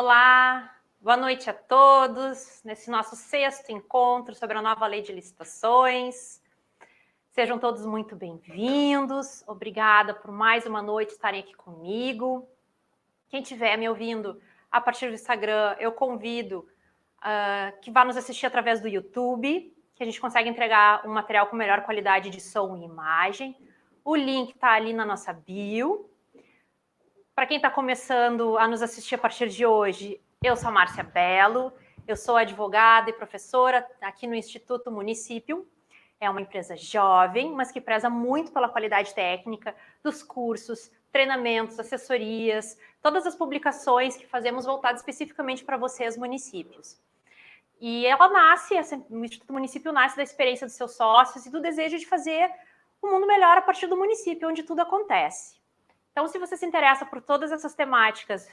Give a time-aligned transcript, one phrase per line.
[0.00, 6.40] Olá, boa noite a todos nesse nosso sexto encontro sobre a nova lei de licitações.
[7.32, 9.42] Sejam todos muito bem-vindos.
[9.44, 12.48] Obrigada por mais uma noite estarem aqui comigo.
[13.28, 14.40] Quem estiver me ouvindo
[14.70, 16.64] a partir do Instagram, eu convido
[17.18, 21.48] uh, que vá nos assistir através do YouTube, que a gente consegue entregar um material
[21.48, 23.56] com melhor qualidade de som e imagem.
[24.04, 26.07] O link está ali na nossa bio.
[27.38, 31.04] Para quem está começando a nos assistir a partir de hoje, eu sou a Márcia
[31.04, 31.72] Belo,
[32.04, 35.64] eu sou advogada e professora aqui no Instituto Município.
[36.20, 39.72] É uma empresa jovem, mas que preza muito pela qualidade técnica
[40.02, 47.00] dos cursos, treinamentos, assessorias, todas as publicações que fazemos voltadas especificamente para vocês, municípios.
[47.80, 48.74] E ela nasce,
[49.08, 52.50] o Instituto Município nasce da experiência dos seus sócios e do desejo de fazer
[53.00, 55.57] um mundo melhor a partir do município, onde tudo acontece.
[56.18, 58.52] Então, se você se interessa por todas essas temáticas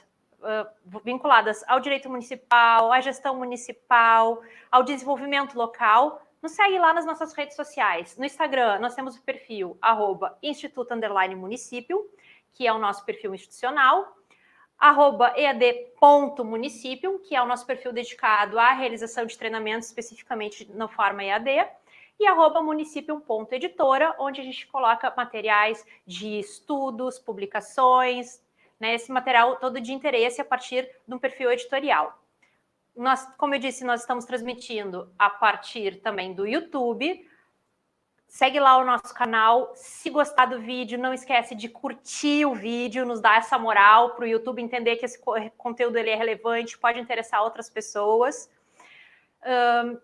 [1.04, 4.40] vinculadas ao direito municipal, à gestão municipal,
[4.70, 8.16] ao desenvolvimento local, nos segue lá nas nossas redes sociais.
[8.16, 10.94] No Instagram, nós temos o perfil arroba Instituto
[11.36, 12.08] Município,
[12.52, 14.16] que é o nosso perfil institucional,
[14.78, 21.24] arroba ead.município, que é o nosso perfil dedicado à realização de treinamentos especificamente na forma
[21.24, 21.66] EAD,
[22.18, 28.42] e arroba município.editora, onde a gente coloca materiais de estudos, publicações,
[28.80, 32.18] né, esse material todo de interesse a partir de um perfil editorial.
[32.96, 37.28] Nós, como eu disse, nós estamos transmitindo a partir também do YouTube.
[38.26, 39.72] Segue lá o nosso canal.
[39.74, 44.24] Se gostar do vídeo, não esquece de curtir o vídeo, nos dar essa moral para
[44.24, 45.20] o YouTube entender que esse
[45.58, 48.50] conteúdo ele é relevante, pode interessar outras pessoas.
[49.44, 50.00] Um,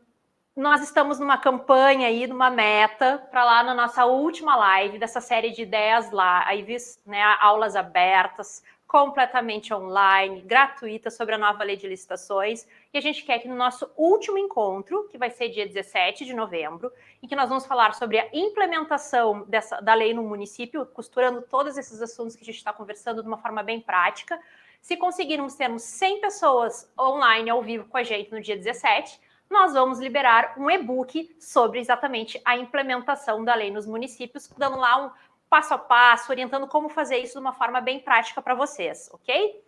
[0.55, 5.51] nós estamos numa campanha aí, numa meta, para lá na nossa última live dessa série
[5.51, 6.65] de ideias lá, aí
[7.07, 12.67] né, aulas abertas, completamente online, gratuitas sobre a nova lei de licitações.
[12.93, 16.35] E a gente quer que no nosso último encontro, que vai ser dia 17 de
[16.35, 16.93] novembro,
[17.23, 21.79] em que nós vamos falar sobre a implementação dessa, da lei no município, costurando todos
[21.79, 24.39] esses assuntos que a gente está conversando de uma forma bem prática.
[24.83, 29.19] Se conseguirmos termos 100 pessoas online ao vivo com a gente no dia 17,
[29.53, 35.07] nós vamos liberar um e-book sobre exatamente a implementação da lei nos municípios, dando lá
[35.07, 35.11] um
[35.49, 39.63] passo a passo, orientando como fazer isso de uma forma bem prática para vocês, ok?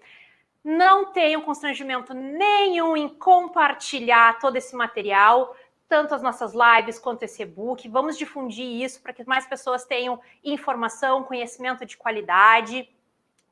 [0.65, 5.55] Não tenham constrangimento nenhum em compartilhar todo esse material,
[5.87, 7.87] tanto as nossas lives quanto esse e-book.
[7.87, 12.89] Vamos difundir isso para que mais pessoas tenham informação, conhecimento de qualidade.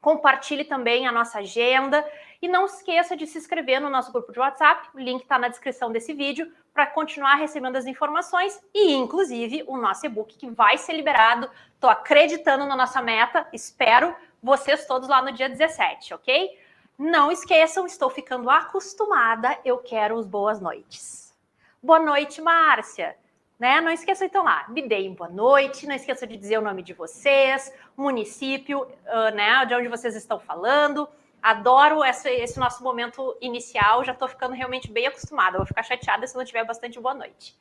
[0.02, 2.04] Compartilhe também a nossa agenda
[2.42, 5.46] e não esqueça de se inscrever no nosso grupo de WhatsApp, o link está na
[5.46, 10.76] descrição desse vídeo, para continuar recebendo as informações e, inclusive, o nosso e-book que vai
[10.76, 11.48] ser liberado.
[11.74, 14.12] Estou acreditando na nossa meta, espero
[14.42, 16.58] vocês todos lá no dia 17, ok?
[16.98, 21.32] Não esqueçam, estou ficando acostumada, eu quero os boas noites.
[21.80, 23.16] Boa noite, Márcia.
[23.62, 23.80] Né?
[23.80, 26.92] Não esqueçam então lá, me deem boa noite, não esqueçam de dizer o nome de
[26.92, 31.08] vocês, município, uh, né, de onde vocês estão falando,
[31.40, 35.58] Adoro esse, esse nosso momento inicial, já estou ficando realmente bem acostumada.
[35.58, 37.56] Vou ficar chateada se não tiver bastante boa noite.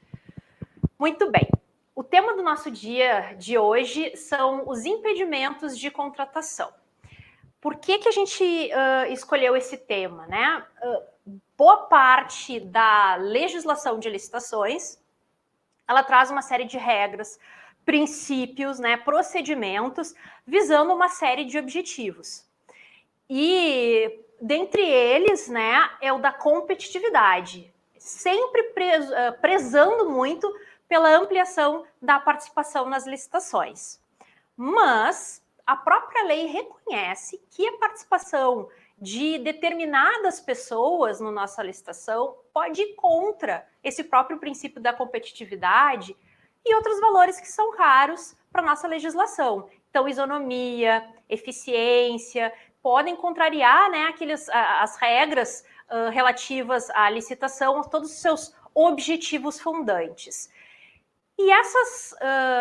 [1.00, 1.48] Muito bem.
[1.96, 6.72] O tema do nosso dia de hoje são os impedimentos de contratação.
[7.60, 10.28] Por que, que a gente uh, escolheu esse tema?
[10.28, 10.64] Né?
[10.84, 15.01] Uh, boa parte da legislação de licitações
[15.92, 17.38] ela traz uma série de regras,
[17.86, 20.16] princípios, né, procedimentos,
[20.48, 22.46] visando uma série de objetivos.
[23.30, 30.52] E dentre eles, né, é o da competitividade, sempre eh, prezando muito
[30.88, 34.00] pela ampliação da participação nas licitações.
[34.56, 38.70] Mas a própria lei reconhece que a participação
[39.02, 46.16] de determinadas pessoas na nossa licitação pode ir contra esse próprio princípio da competitividade
[46.64, 49.68] e outros valores que são caros para nossa legislação.
[49.90, 52.54] Então, isonomia, eficiência,
[52.84, 60.50] podem contrariar né, aqueles, as regras uh, relativas à licitação, todos os seus objetivos fundantes.
[61.44, 62.16] E essas,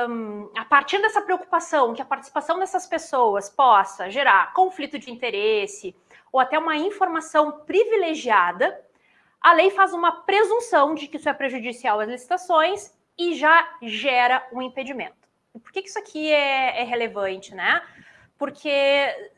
[0.08, 5.94] um, a partir dessa preocupação que a participação dessas pessoas possa gerar conflito de interesse
[6.32, 8.80] ou até uma informação privilegiada,
[9.38, 14.48] a lei faz uma presunção de que isso é prejudicial às licitações e já gera
[14.50, 15.28] um impedimento.
[15.52, 17.82] Por que, que isso aqui é, é relevante, né?
[18.38, 19.30] Porque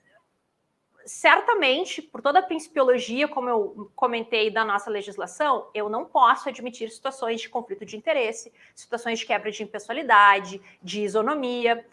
[1.06, 6.90] certamente, por toda a principiologia, como eu comentei da nossa legislação, eu não posso admitir
[6.90, 11.84] situações de conflito de interesse, situações de quebra de impessoalidade, de isonomia.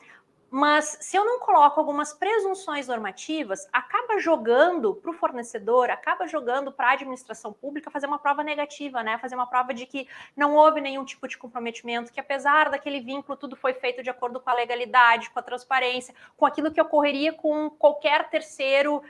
[0.51, 6.71] Mas se eu não coloco algumas presunções normativas, acaba jogando para o fornecedor, acaba jogando
[6.71, 9.19] para a administração pública fazer uma prova negativa, né?
[9.19, 13.37] Fazer uma prova de que não houve nenhum tipo de comprometimento, que apesar daquele vínculo,
[13.37, 17.31] tudo foi feito de acordo com a legalidade, com a transparência, com aquilo que ocorreria
[17.31, 19.03] com qualquer terceiro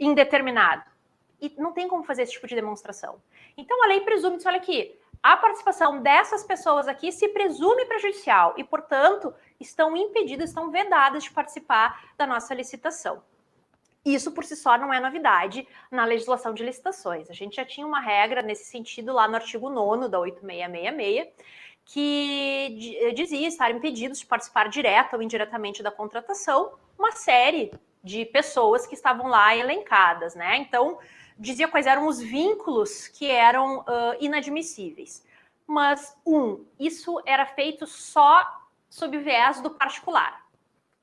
[0.00, 0.84] indeterminado.
[1.40, 3.20] E não tem como fazer esse tipo de demonstração.
[3.54, 4.98] Então a lei presume, olha aqui,
[5.32, 11.32] a participação dessas pessoas aqui se presume prejudicial e, portanto, estão impedidas, estão vedadas de
[11.32, 13.20] participar da nossa licitação.
[14.04, 17.28] Isso por si só não é novidade na legislação de licitações.
[17.28, 21.34] A gente já tinha uma regra nesse sentido lá no artigo 9 da 8666,
[21.84, 27.72] que dizia estar impedidos de participar direta ou indiretamente da contratação uma série
[28.02, 30.56] de pessoas que estavam lá elencadas, né?
[30.58, 31.00] Então,
[31.38, 35.24] dizia quais eram os vínculos que eram uh, inadmissíveis.
[35.66, 38.46] Mas, um, isso era feito só
[38.88, 40.46] sob o viés do particular,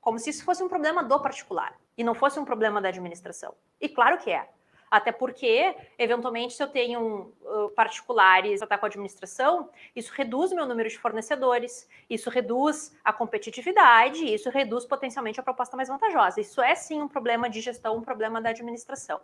[0.00, 3.54] como se isso fosse um problema do particular e não fosse um problema da administração.
[3.80, 4.48] E claro que é.
[4.90, 10.66] Até porque, eventualmente, se eu tenho uh, particulares tratar com a administração, isso reduz meu
[10.66, 16.40] número de fornecedores, isso reduz a competitividade, isso reduz potencialmente a proposta mais vantajosa.
[16.40, 19.20] Isso é sim um problema de gestão, um problema da administração.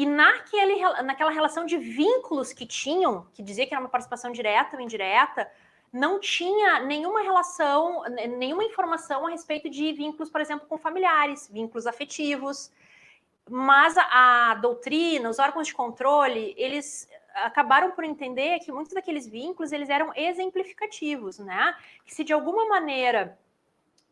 [0.00, 4.74] E naquele, naquela relação de vínculos que tinham, que dizia que era uma participação direta
[4.74, 5.46] ou indireta,
[5.92, 8.02] não tinha nenhuma relação,
[8.38, 12.72] nenhuma informação a respeito de vínculos, por exemplo, com familiares, vínculos afetivos.
[13.46, 19.26] Mas a, a doutrina, os órgãos de controle, eles acabaram por entender que muitos daqueles
[19.28, 21.76] vínculos eles eram exemplificativos, né?
[22.06, 23.38] Que se de alguma maneira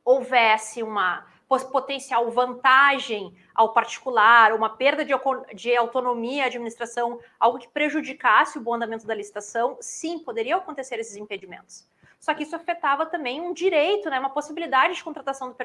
[0.04, 5.12] houvesse uma potencial vantagem ao particular, uma perda de,
[5.54, 10.98] de autonomia à administração, algo que prejudicasse o bom andamento da licitação, sim, poderiam acontecer
[10.98, 11.88] esses impedimentos.
[12.20, 15.56] Só que isso afetava também um direito, né, uma possibilidade de contratação do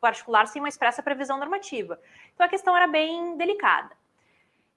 [0.00, 1.98] particular sem uma expressa previsão normativa.
[2.34, 3.96] Então a questão era bem delicada.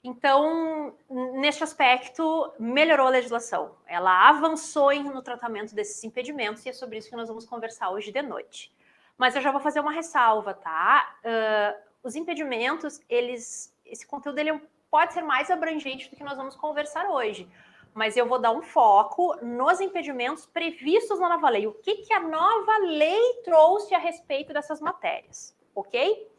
[0.04, 3.76] Então, neste aspecto, melhorou a legislação.
[3.88, 8.12] Ela avançou no tratamento desses impedimentos e é sobre isso que nós vamos conversar hoje
[8.12, 8.75] de noite.
[9.18, 11.18] Mas eu já vou fazer uma ressalva, tá?
[11.24, 16.56] Uh, os impedimentos, eles, esse conteúdo ele pode ser mais abrangente do que nós vamos
[16.56, 17.50] conversar hoje.
[17.94, 21.66] Mas eu vou dar um foco nos impedimentos previstos na nova lei.
[21.66, 26.30] O que, que a nova lei trouxe a respeito dessas matérias, ok?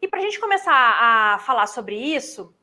[0.00, 2.54] E para a gente começar a falar sobre isso,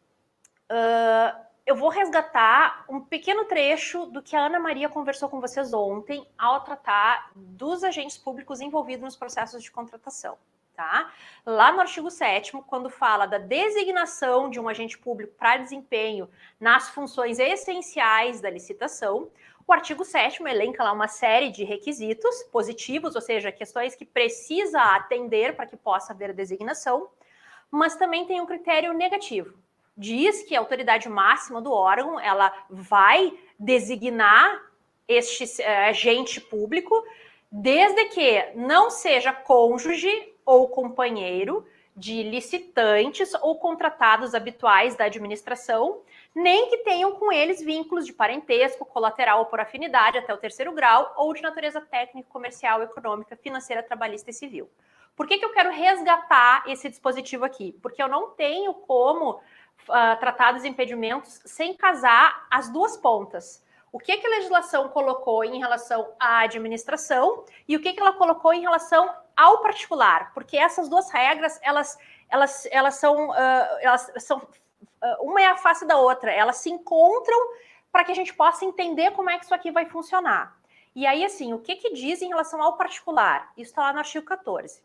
[0.71, 5.73] uh, eu vou resgatar um pequeno trecho do que a Ana Maria conversou com vocês
[5.73, 10.37] ontem ao tratar dos agentes públicos envolvidos nos processos de contratação.
[10.73, 11.11] Tá?
[11.45, 16.89] Lá no artigo 7 quando fala da designação de um agente público para desempenho nas
[16.89, 19.29] funções essenciais da licitação,
[19.67, 24.81] o artigo 7 elenca lá uma série de requisitos positivos, ou seja, questões que precisa
[24.81, 27.09] atender para que possa haver designação,
[27.69, 29.57] mas também tem um critério negativo,
[29.95, 34.62] diz que a autoridade máxima do órgão ela vai designar
[35.07, 37.03] este uh, agente público
[37.51, 46.01] desde que não seja cônjuge ou companheiro de licitantes ou contratados habituais da administração,
[46.33, 50.71] nem que tenham com eles vínculos de parentesco, colateral ou por afinidade até o terceiro
[50.71, 54.69] grau, ou de natureza técnica, comercial, econômica, financeira, trabalhista e civil.
[55.15, 57.77] Por que, que eu quero resgatar esse dispositivo aqui?
[57.81, 63.63] Porque eu não tenho como uh, tratar dos impedimentos sem casar as duas pontas.
[63.91, 68.13] O que, que a legislação colocou em relação à administração e o que, que ela
[68.13, 70.33] colocou em relação ao particular?
[70.33, 71.97] Porque essas duas regras, elas,
[72.29, 76.69] elas, elas são, uh, elas são uh, uma é a face da outra, elas se
[76.69, 77.37] encontram
[77.91, 80.57] para que a gente possa entender como é que isso aqui vai funcionar.
[80.95, 83.51] E aí, assim, o que, que diz em relação ao particular?
[83.57, 84.81] Isso está lá no artigo 14.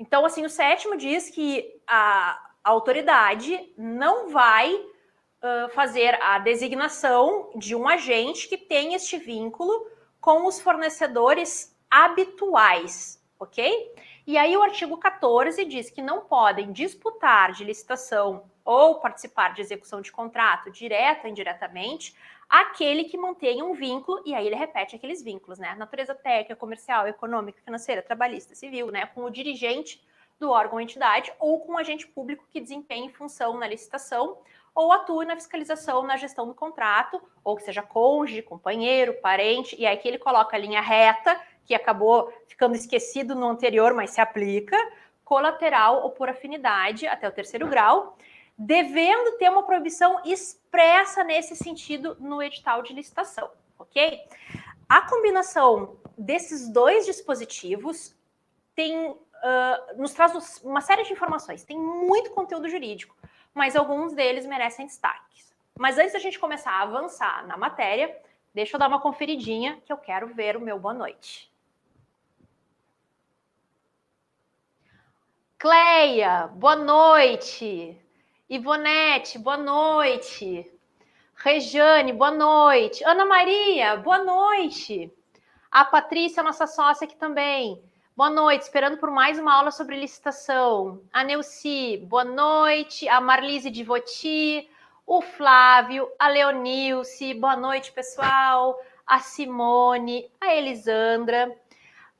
[0.00, 7.50] Então, assim, o sétimo diz que a, a autoridade não vai uh, fazer a designação
[7.54, 9.86] de um agente que tem este vínculo
[10.18, 13.94] com os fornecedores habituais, ok?
[14.26, 19.60] E aí o artigo 14 diz que não podem disputar de licitação ou participar de
[19.60, 22.16] execução de contrato direta ou indiretamente
[22.50, 25.76] aquele que mantenha um vínculo, e aí ele repete aqueles vínculos, né?
[25.76, 29.06] Natureza técnica, comercial, econômica, financeira, trabalhista, civil, né?
[29.06, 30.02] Com o dirigente
[30.40, 34.38] do órgão ou entidade ou com um agente público que desempenhe função na licitação
[34.74, 39.86] ou atue na fiscalização na gestão do contrato, ou que seja cônjuge, companheiro, parente, e
[39.86, 44.20] aí que ele coloca a linha reta, que acabou ficando esquecido no anterior, mas se
[44.20, 44.76] aplica,
[45.24, 48.16] colateral ou por afinidade até o terceiro grau,
[48.62, 54.20] devendo ter uma proibição expressa nesse sentido no edital de licitação, ok?
[54.86, 58.14] A combinação desses dois dispositivos
[58.74, 59.16] tem, uh,
[59.96, 61.64] nos traz uma série de informações.
[61.64, 63.16] Tem muito conteúdo jurídico,
[63.54, 65.54] mas alguns deles merecem destaques.
[65.78, 68.14] Mas antes da gente começar a avançar na matéria,
[68.52, 71.50] deixa eu dar uma conferidinha que eu quero ver o meu boa noite.
[75.56, 77.98] Cleia, boa noite.
[78.52, 80.68] Ivonete, boa noite.
[81.36, 83.04] Rejane, boa noite.
[83.04, 85.08] Ana Maria, boa noite.
[85.70, 87.80] A Patrícia, nossa sócia aqui também.
[88.16, 91.00] Boa noite, esperando por mais uma aula sobre licitação.
[91.12, 93.08] A Neuci, boa noite.
[93.08, 94.68] A Marlise de Voti,
[95.06, 98.76] o Flávio, a Leonilce, boa noite, pessoal.
[99.06, 101.56] A Simone, a Elisandra,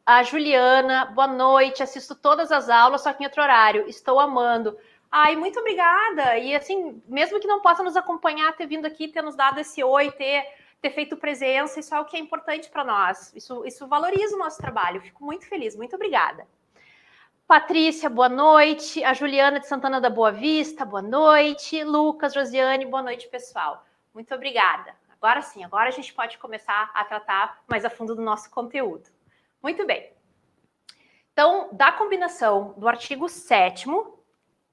[0.07, 1.83] a Juliana, boa noite.
[1.83, 3.89] Assisto todas as aulas, só que em outro horário.
[3.89, 4.79] Estou amando.
[5.11, 6.39] Ai, muito obrigada.
[6.39, 9.83] E assim, mesmo que não possa nos acompanhar, ter vindo aqui, ter nos dado esse
[9.83, 10.47] oi, ter,
[10.81, 13.33] ter feito presença, isso é o que é importante para nós.
[13.35, 15.01] Isso, isso valoriza o nosso trabalho.
[15.01, 15.75] Fico muito feliz.
[15.75, 16.47] Muito obrigada.
[17.45, 19.03] Patrícia, boa noite.
[19.03, 21.83] A Juliana de Santana da Boa Vista, boa noite.
[21.83, 23.85] Lucas, Josiane, boa noite, pessoal.
[24.15, 24.95] Muito obrigada.
[25.11, 29.11] Agora sim, agora a gente pode começar a tratar mais a fundo do nosso conteúdo.
[29.61, 30.13] Muito bem.
[31.33, 33.89] Então, da combinação do artigo 7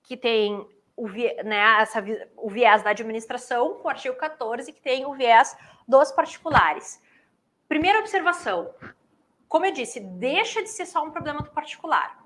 [0.07, 2.03] que tem o, né, essa,
[2.37, 7.03] o viés da administração, com o artigo 14, que tem o viés dos particulares.
[7.67, 8.73] Primeira observação:
[9.49, 12.25] como eu disse, deixa de ser só um problema do particular.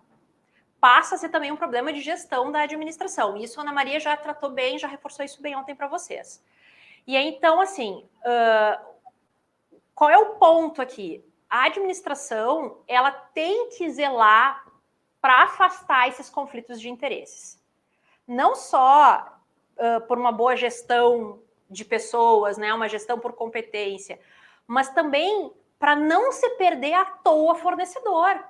[0.79, 3.35] Passa a ser também um problema de gestão da administração.
[3.35, 6.43] Isso a Ana Maria já tratou bem, já reforçou isso bem ontem para vocês.
[7.05, 8.85] E aí, então, assim, uh,
[9.93, 11.23] qual é o ponto aqui?
[11.49, 14.65] A administração ela tem que zelar
[15.19, 17.60] para afastar esses conflitos de interesses
[18.31, 19.37] não só
[19.75, 24.19] uh, por uma boa gestão de pessoas, né, uma gestão por competência,
[24.65, 28.41] mas também para não se perder à toa fornecedor.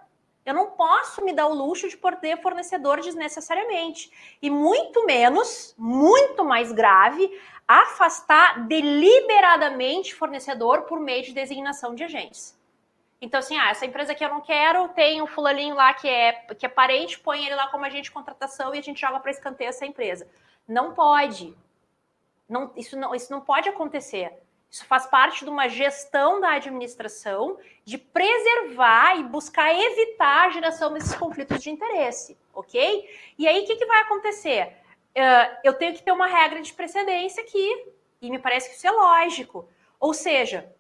[0.46, 4.12] Eu não posso me dar o luxo de perder fornecedor desnecessariamente.
[4.42, 7.32] E muito menos, muito mais grave,
[7.68, 12.60] afastar deliberadamente fornecedor por meio de designação de agentes.
[13.22, 16.34] Então, assim, ah, essa empresa que eu não quero, tem um fulaninho lá que é,
[16.58, 19.30] que é parente, põe ele lá como agente de contratação e a gente joga para
[19.30, 20.28] escanteio essa empresa.
[20.68, 21.56] Não pode.
[22.50, 24.34] Não, isso, não, isso não pode acontecer.
[24.72, 30.92] Isso faz parte de uma gestão da administração de preservar e buscar evitar a geração
[30.94, 33.08] desses conflitos de interesse, ok?
[33.38, 34.78] E aí, o que, que vai acontecer?
[35.16, 37.86] Uh, eu tenho que ter uma regra de precedência aqui,
[38.22, 39.68] e me parece que isso é lógico.
[40.00, 40.74] Ou seja,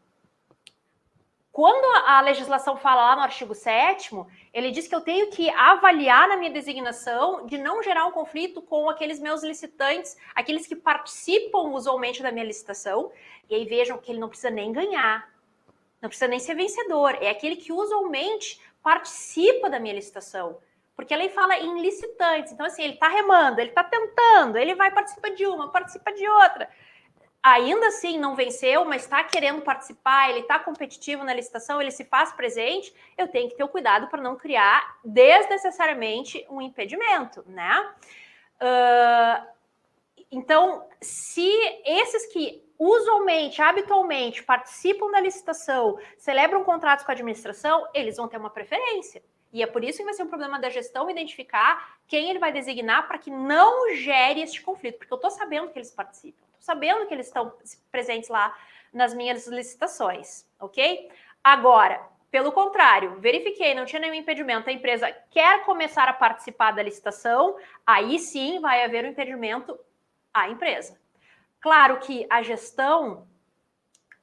[1.51, 4.15] quando a legislação fala lá no artigo 7
[4.53, 8.61] ele diz que eu tenho que avaliar na minha designação de não gerar um conflito
[8.61, 13.11] com aqueles meus licitantes, aqueles que participam usualmente da minha licitação,
[13.49, 15.29] e aí vejam que ele não precisa nem ganhar,
[16.01, 20.57] não precisa nem ser vencedor, é aquele que usualmente participa da minha licitação.
[20.95, 24.75] Porque a lei fala em licitantes, então assim, ele está remando, ele está tentando, ele
[24.75, 26.69] vai participar de uma, participa de outra
[27.43, 32.05] ainda assim não venceu, mas está querendo participar, ele está competitivo na licitação, ele se
[32.05, 37.93] faz presente, eu tenho que ter o cuidado para não criar desnecessariamente um impedimento, né?
[38.61, 39.47] Uh,
[40.31, 41.49] então, se
[41.83, 48.37] esses que usualmente, habitualmente participam da licitação, celebram contratos com a administração, eles vão ter
[48.37, 49.21] uma preferência.
[49.51, 52.51] E é por isso que vai ser um problema da gestão identificar quem ele vai
[52.51, 57.07] designar para que não gere este conflito, porque eu estou sabendo que eles participam sabendo
[57.07, 57.51] que eles estão
[57.91, 58.55] presentes lá
[58.93, 61.09] nas minhas licitações, ok?
[61.43, 66.83] Agora, pelo contrário, verifiquei, não tinha nenhum impedimento, a empresa quer começar a participar da
[66.83, 69.77] licitação, aí sim vai haver um impedimento
[70.33, 70.97] à empresa.
[71.59, 73.27] Claro que a gestão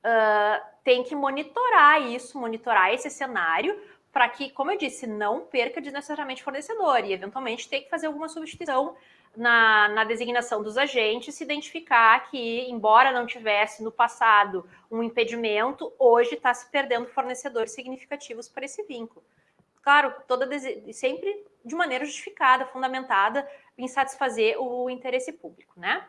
[0.04, 3.78] uh, tem que monitorar isso, monitorar esse cenário,
[4.12, 8.28] para que, como eu disse, não perca desnecessariamente fornecedor e, eventualmente, ter que fazer alguma
[8.28, 8.96] substituição
[9.36, 15.92] na, na, designação dos agentes se identificar que, embora não tivesse no passado um impedimento,
[15.98, 19.22] hoje está se perdendo fornecedores significativos para esse vínculo.
[19.82, 20.48] Claro, toda
[20.92, 26.04] sempre de maneira justificada, fundamentada em satisfazer o interesse público, né?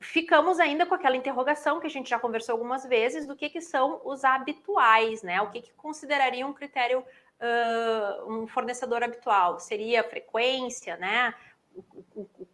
[0.00, 3.60] Ficamos ainda com aquela interrogação que a gente já conversou algumas vezes do que, que
[3.60, 5.42] são os habituais, né?
[5.42, 9.60] O que, que consideraria um critério, uh, um fornecedor habitual?
[9.60, 11.34] Seria frequência, né?
[11.74, 11.84] o,
[12.22, 12.48] o,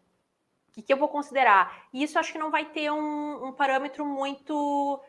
[0.72, 1.88] que, que eu vou considerar?
[1.92, 5.00] E isso acho que não vai ter um, um parâmetro muito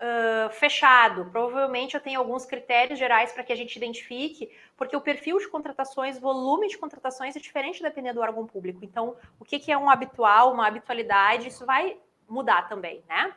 [0.00, 1.26] uh, fechado.
[1.26, 5.48] Provavelmente eu tenho alguns critérios gerais para que a gente identifique, porque o perfil de
[5.48, 8.84] contratações, volume de contratações é diferente dependendo do órgão público.
[8.84, 11.96] Então, o que, que é um habitual, uma habitualidade, isso vai
[12.28, 13.34] mudar também, né?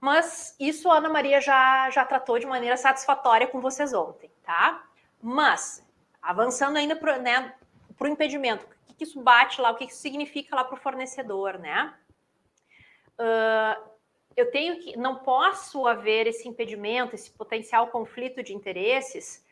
[0.00, 4.84] Mas isso a Ana Maria já, já tratou de maneira satisfatória com vocês ontem, tá?
[5.22, 5.84] Mas
[6.20, 7.54] avançando ainda para né,
[7.98, 10.74] o impedimento, o que, que, isso bate lá, o que, que isso significa lá para
[10.74, 11.94] o fornecedor, né?
[13.18, 13.95] Uh,
[14.36, 19.44] eu tenho que, não posso haver esse impedimento, esse potencial conflito de interesses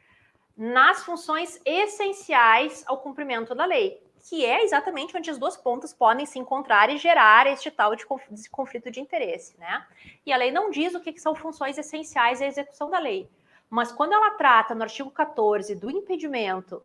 [0.56, 6.26] nas funções essenciais ao cumprimento da lei, que é exatamente onde as duas pontas podem
[6.26, 8.06] se encontrar e gerar este tal de
[8.50, 9.86] conflito de interesse, né?
[10.24, 13.28] E a lei não diz o que são funções essenciais à execução da lei,
[13.68, 16.84] mas quando ela trata no artigo 14 do impedimento,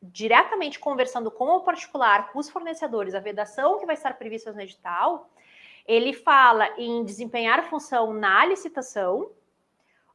[0.00, 4.60] diretamente conversando com o particular, com os fornecedores, a vedação que vai estar prevista no
[4.60, 5.30] edital,
[5.86, 9.30] ele fala em desempenhar função na licitação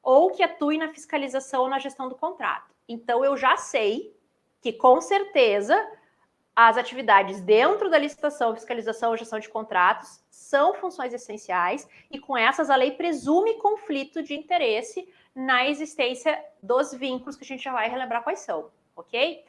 [0.01, 2.73] ou que atue na fiscalização ou na gestão do contrato.
[2.87, 4.15] Então eu já sei
[4.61, 5.75] que com certeza
[6.55, 12.35] as atividades dentro da licitação, fiscalização ou gestão de contratos são funções essenciais e com
[12.35, 17.71] essas a lei presume conflito de interesse na existência dos vínculos que a gente já
[17.71, 19.45] vai relembrar quais são, ok?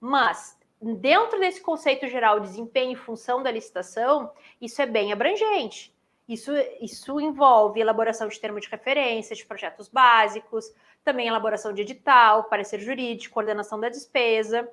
[0.00, 5.94] Mas dentro desse conceito geral de desempenho e função da licitação, isso é bem abrangente.
[6.28, 10.72] Isso, isso envolve elaboração de termo de referência, de projetos básicos,
[11.04, 14.66] também elaboração de edital, parecer jurídico, coordenação da despesa,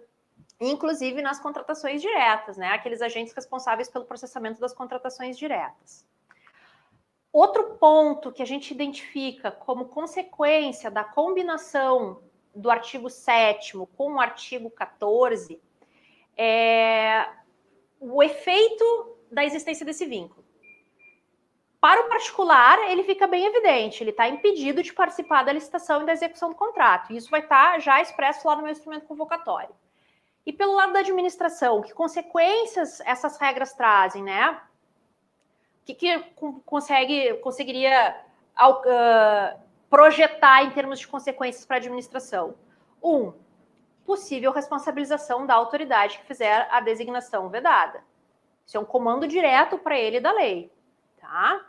[0.59, 2.69] inclusive nas contratações diretas, né?
[2.69, 6.05] Aqueles agentes responsáveis pelo processamento das contratações diretas.
[7.33, 12.21] Outro ponto que a gente identifica como consequência da combinação
[12.53, 15.61] do artigo 7 com o artigo 14
[16.37, 17.27] é
[17.99, 20.41] o efeito da existência desse vínculo.
[21.79, 26.05] Para o particular, ele fica bem evidente, ele está impedido de participar da licitação e
[26.05, 27.11] da execução do contrato.
[27.11, 29.73] Isso vai estar tá já expresso lá no meu instrumento convocatório.
[30.45, 34.51] E pelo lado da administração, que consequências essas regras trazem, né?
[35.81, 36.19] O que, que
[36.65, 38.15] consegue, conseguiria
[38.59, 42.55] uh, projetar em termos de consequências para a administração?
[43.03, 43.33] Um,
[44.12, 48.04] possível responsabilização da autoridade que fizer a designação vedada.
[48.65, 50.69] Isso é um comando direto para ele da lei,
[51.17, 51.65] tá?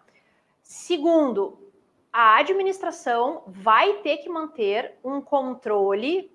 [0.61, 1.71] Segundo,
[2.13, 6.33] a administração vai ter que manter um controle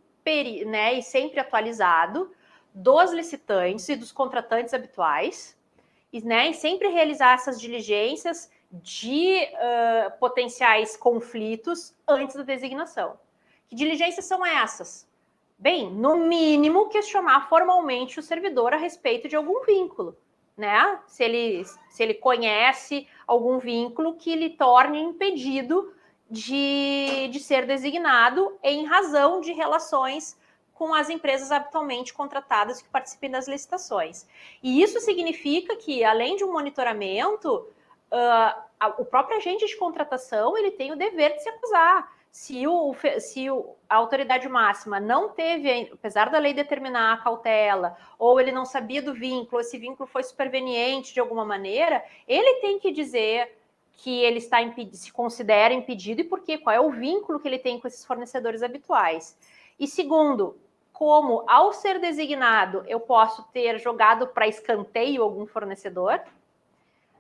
[0.66, 2.32] né, e sempre atualizado
[2.74, 5.58] dos licitantes e dos contratantes habituais,
[6.12, 13.20] e, né, e sempre realizar essas diligências de uh, potenciais conflitos antes da designação.
[13.68, 15.07] Que diligências são essas?
[15.60, 20.16] Bem, no mínimo, questionar formalmente o servidor a respeito de algum vínculo,
[20.56, 21.00] né?
[21.08, 25.92] Se ele, se ele conhece algum vínculo que lhe torne impedido
[26.30, 30.40] de, de ser designado em razão de relações
[30.76, 34.28] com as empresas habitualmente contratadas que participem das licitações.
[34.62, 37.68] E isso significa que, além de um monitoramento,
[38.12, 42.96] uh, o próprio agente de contratação ele tem o dever de se acusar se, o,
[43.20, 48.52] se o, a autoridade máxima não teve, apesar da lei determinar a cautela, ou ele
[48.52, 53.58] não sabia do vínculo, esse vínculo foi superveniente de alguma maneira, ele tem que dizer
[53.94, 54.58] que ele está
[54.94, 56.58] se considera impedido e por quê?
[56.58, 59.36] Qual é o vínculo que ele tem com esses fornecedores habituais?
[59.80, 60.56] E segundo,
[60.94, 66.22] como ao ser designado eu posso ter jogado para escanteio algum fornecedor?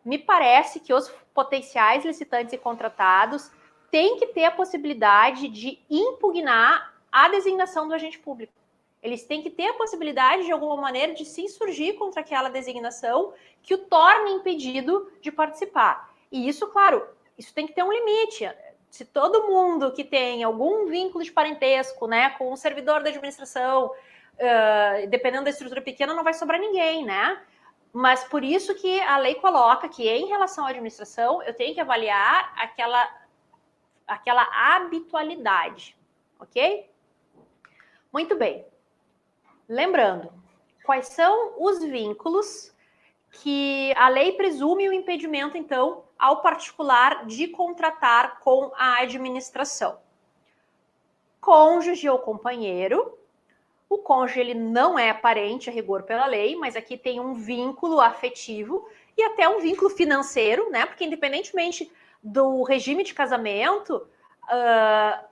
[0.05, 3.51] Me parece que os potenciais licitantes e contratados
[3.91, 8.53] tem que ter a possibilidade de impugnar a designação do agente público.
[9.01, 13.33] Eles têm que ter a possibilidade, de alguma maneira, de se insurgir contra aquela designação
[13.61, 16.13] que o torne impedido de participar.
[16.31, 18.49] E isso, claro, isso tem que ter um limite.
[18.89, 23.87] Se todo mundo que tem algum vínculo de parentesco né, com um servidor da administração,
[23.87, 27.39] uh, dependendo da estrutura pequena, não vai sobrar ninguém, né?
[27.93, 31.81] Mas por isso que a lei coloca que, em relação à administração, eu tenho que
[31.81, 33.09] avaliar aquela
[34.07, 35.97] aquela habitualidade,
[36.39, 36.89] ok?
[38.11, 38.65] Muito bem.
[39.67, 40.31] Lembrando,
[40.85, 42.73] quais são os vínculos
[43.29, 49.99] que a lei presume o impedimento, então, ao particular de contratar com a administração?
[51.41, 53.17] Cônjuge ou companheiro.
[53.89, 58.01] O cônjuge ele não é parente a rigor pela lei, mas aqui tem um vínculo
[58.01, 60.85] afetivo e até um vínculo financeiro, né?
[60.85, 61.91] Porque independentemente
[62.23, 64.07] do regime de casamento,
[64.49, 65.27] uh,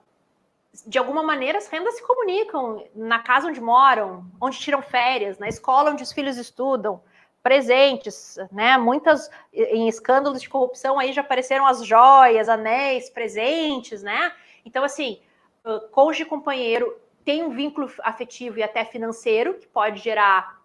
[0.86, 5.48] de alguma maneira as rendas se comunicam na casa onde moram, onde tiram férias, na
[5.48, 7.02] escola onde os filhos estudam,
[7.42, 8.76] presentes, né?
[8.76, 14.32] Muitas em escândalos de corrupção aí já apareceram as joias, anéis, presentes, né?
[14.64, 15.20] Então, assim,
[15.64, 20.60] uh, cônjuge e companheiro tem um vínculo afetivo e até financeiro que pode gerar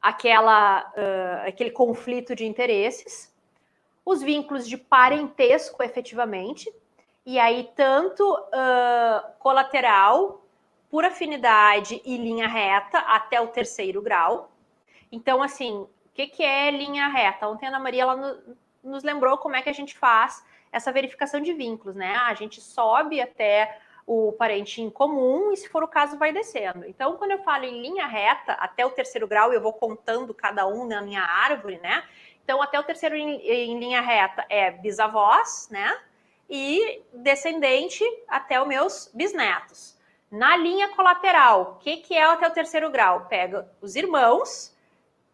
[0.00, 3.31] aquela, uh, aquele conflito de interesses
[4.04, 6.72] os vínculos de parentesco efetivamente,
[7.24, 10.44] e aí tanto uh, colateral
[10.90, 14.50] por afinidade e linha reta até o terceiro grau.
[15.10, 17.48] Então, assim, o que, que é linha reta?
[17.48, 20.90] Ontem a Ana Maria ela no, nos lembrou como é que a gente faz essa
[20.90, 22.16] verificação de vínculos, né?
[22.16, 26.84] A gente sobe até o parente em comum e, se for o caso, vai descendo.
[26.86, 30.66] Então, quando eu falo em linha reta, até o terceiro grau, eu vou contando cada
[30.66, 32.02] um na minha árvore, né?
[32.44, 35.98] Então, até o terceiro em, em linha reta é bisavós, né?
[36.48, 39.98] E descendente até os meus bisnetos.
[40.30, 43.26] Na linha colateral, o que, que é até o terceiro grau?
[43.26, 44.74] Pega os irmãos,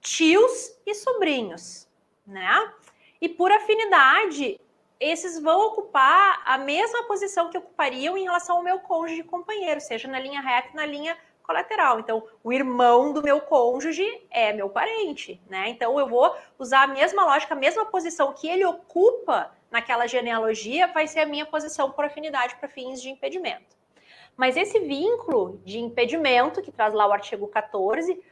[0.01, 1.89] tios e sobrinhos,
[2.27, 2.73] né?
[3.21, 4.61] E por afinidade,
[5.01, 10.09] esses vão ocupar a mesma posição que ocupariam em relação ao meu cônjuge companheiro, seja
[10.09, 11.17] na linha reta, na linha
[11.49, 11.99] colateral.
[11.99, 15.71] Então, o irmão do meu cônjuge é meu parente, né?
[15.71, 20.87] Então, eu vou usar a mesma lógica, a mesma posição que ele ocupa naquela genealogia,
[20.89, 23.77] vai ser a minha posição por afinidade para fins de impedimento.
[24.37, 28.23] Mas esse vínculo de impedimento, que traz lá o artigo 14,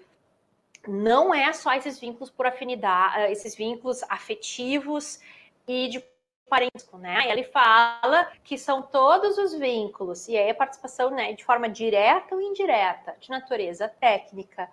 [0.87, 5.18] não é só esses vínculos por afinidade, esses vínculos afetivos
[5.66, 6.05] e de
[6.48, 7.30] parentesco, né?
[7.30, 12.35] Ele fala que são todos os vínculos, e aí a participação, né, de forma direta
[12.35, 14.70] ou indireta, de natureza técnica,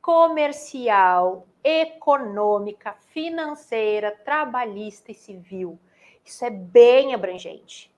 [0.00, 5.78] comercial, econômica, financeira, trabalhista e civil.
[6.24, 7.90] Isso é bem abrangente.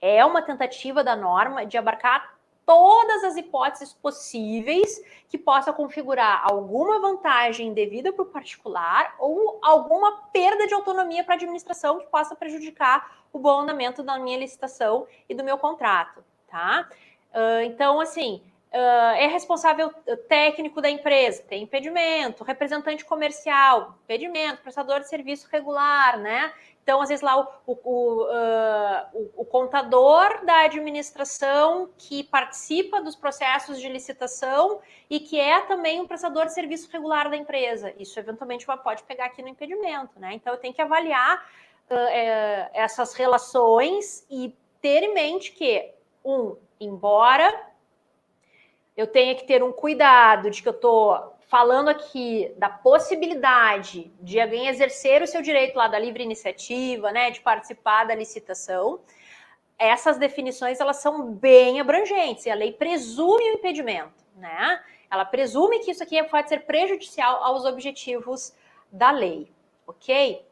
[0.00, 7.00] É uma tentativa da norma de abarcar todas as hipóteses possíveis que possa configurar alguma
[7.00, 12.36] vantagem devida para o particular ou alguma perda de autonomia para a administração que possa
[12.36, 16.88] prejudicar o bom andamento da minha licitação e do meu contrato, tá?
[17.32, 18.42] Uh, então, assim,
[18.72, 19.92] uh, é responsável
[20.28, 26.52] técnico da empresa, tem impedimento, representante comercial, impedimento, prestador de serviço regular, né?
[26.82, 33.14] Então, às vezes, lá o, o, o, uh, o, contador da administração que participa dos
[33.14, 37.94] processos de licitação e que é também um prestador de serviço regular da empresa.
[37.96, 40.34] Isso, eventualmente, pode pegar aqui no impedimento, né?
[40.34, 41.46] Então, eu tenho que avaliar
[41.88, 45.88] uh, essas relações e ter em mente que,
[46.24, 47.71] um, embora
[49.02, 54.40] eu tenha que ter um cuidado de que eu estou falando aqui da possibilidade de
[54.40, 59.00] alguém exercer o seu direito lá da livre iniciativa, né, de participar da licitação,
[59.78, 64.80] essas definições elas são bem abrangentes e a lei presume o impedimento, né?
[65.10, 68.54] Ela presume que isso aqui pode ser prejudicial aos objetivos
[68.90, 69.52] da lei,
[69.86, 70.46] ok?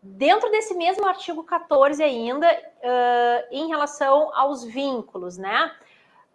[0.00, 5.74] Dentro desse mesmo artigo 14 ainda, uh, em relação aos vínculos, né?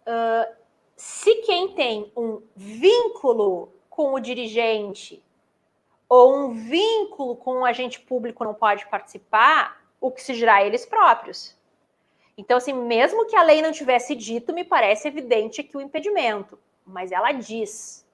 [0.06, 0.59] Uh,
[1.00, 5.22] se quem tem um vínculo com o dirigente
[6.06, 10.84] ou um vínculo com um agente público não pode participar, o que se dirá eles
[10.84, 11.56] próprios.
[12.36, 16.58] Então, assim, mesmo que a lei não tivesse dito, me parece evidente que o impedimento,
[16.84, 18.06] mas ela diz,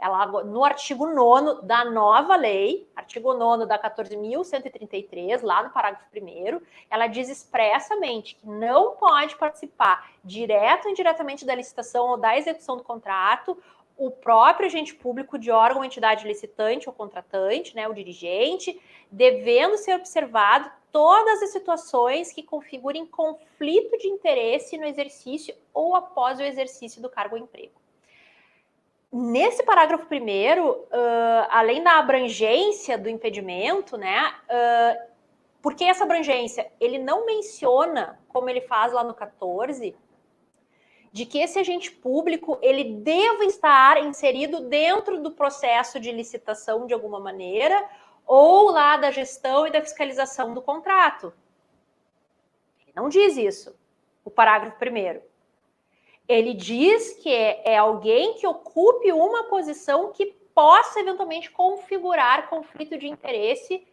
[0.00, 6.60] ela no artigo 9 da nova lei, artigo 9 da 14.133, lá no parágrafo 1
[6.90, 12.76] ela diz expressamente que não pode participar direto ou indiretamente da licitação ou da execução
[12.76, 13.56] do contrato
[14.00, 19.94] o próprio agente público de órgão entidade licitante ou contratante, né, o dirigente, devendo ser
[19.94, 27.02] observado todas as situações que configurem conflito de interesse no exercício ou após o exercício
[27.02, 27.79] do cargo ou emprego.
[29.12, 35.10] Nesse parágrafo primeiro, uh, além da abrangência do impedimento, né, uh,
[35.60, 36.70] por que essa abrangência?
[36.78, 39.96] Ele não menciona, como ele faz lá no 14,
[41.12, 46.94] de que esse agente público ele deva estar inserido dentro do processo de licitação de
[46.94, 47.84] alguma maneira
[48.24, 51.32] ou lá da gestão e da fiscalização do contrato.
[52.80, 53.76] Ele não diz isso,
[54.24, 55.20] o parágrafo primeiro.
[56.30, 62.96] Ele diz que é, é alguém que ocupe uma posição que possa eventualmente configurar conflito
[62.96, 63.86] de interesse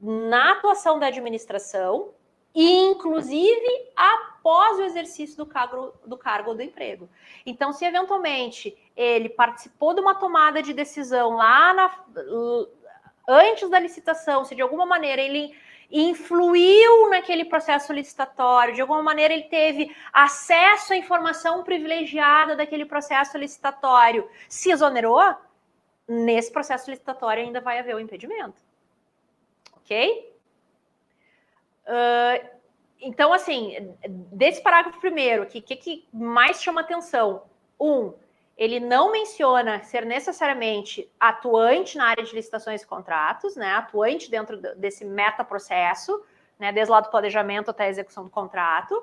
[0.00, 2.14] na atuação da administração
[2.54, 7.08] inclusive após o exercício do cargo, do cargo ou do emprego.
[7.46, 12.04] Então, se eventualmente ele participou de uma tomada de decisão lá na,
[13.28, 15.54] antes da licitação, se de alguma maneira ele
[15.90, 23.36] influiu naquele processo licitatório, de alguma maneira ele teve acesso à informação privilegiada daquele processo
[23.36, 25.34] licitatório, se exonerou,
[26.06, 28.60] nesse processo licitatório ainda vai haver o impedimento.
[29.76, 30.34] Ok?
[31.86, 32.60] Uh,
[33.00, 37.44] então, assim, desse parágrafo primeiro, o que, que, que mais chama atenção?
[37.80, 38.12] Um,
[38.60, 43.72] ele não menciona ser necessariamente atuante na área de licitações e contratos, né?
[43.72, 46.22] Atuante dentro desse metaprocesso,
[46.58, 46.70] né?
[46.70, 48.94] Desde lá do planejamento até a execução do contrato.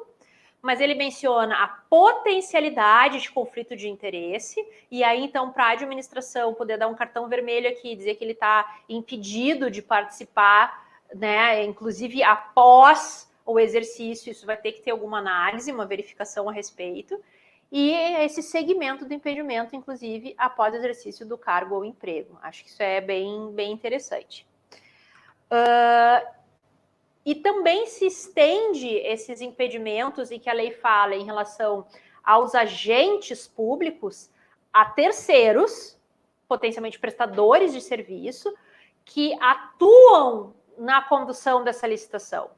[0.61, 6.53] mas ele menciona a potencialidade de conflito de interesse, e aí, então, para a administração
[6.53, 12.23] poder dar um cartão vermelho aqui, dizer que ele está impedido de participar, né, inclusive
[12.23, 17.17] após o exercício, isso vai ter que ter alguma análise, uma verificação a respeito,
[17.71, 22.37] e esse segmento do impedimento, inclusive, após o exercício do cargo ou emprego.
[22.41, 24.47] Acho que isso é bem, bem interessante.
[25.51, 26.37] Uh,
[27.25, 31.85] e também se estende esses impedimentos e que a lei fala em relação
[32.23, 34.29] aos agentes públicos
[34.71, 35.97] a terceiros,
[36.47, 38.53] potencialmente prestadores de serviço,
[39.03, 42.51] que atuam na condução dessa licitação.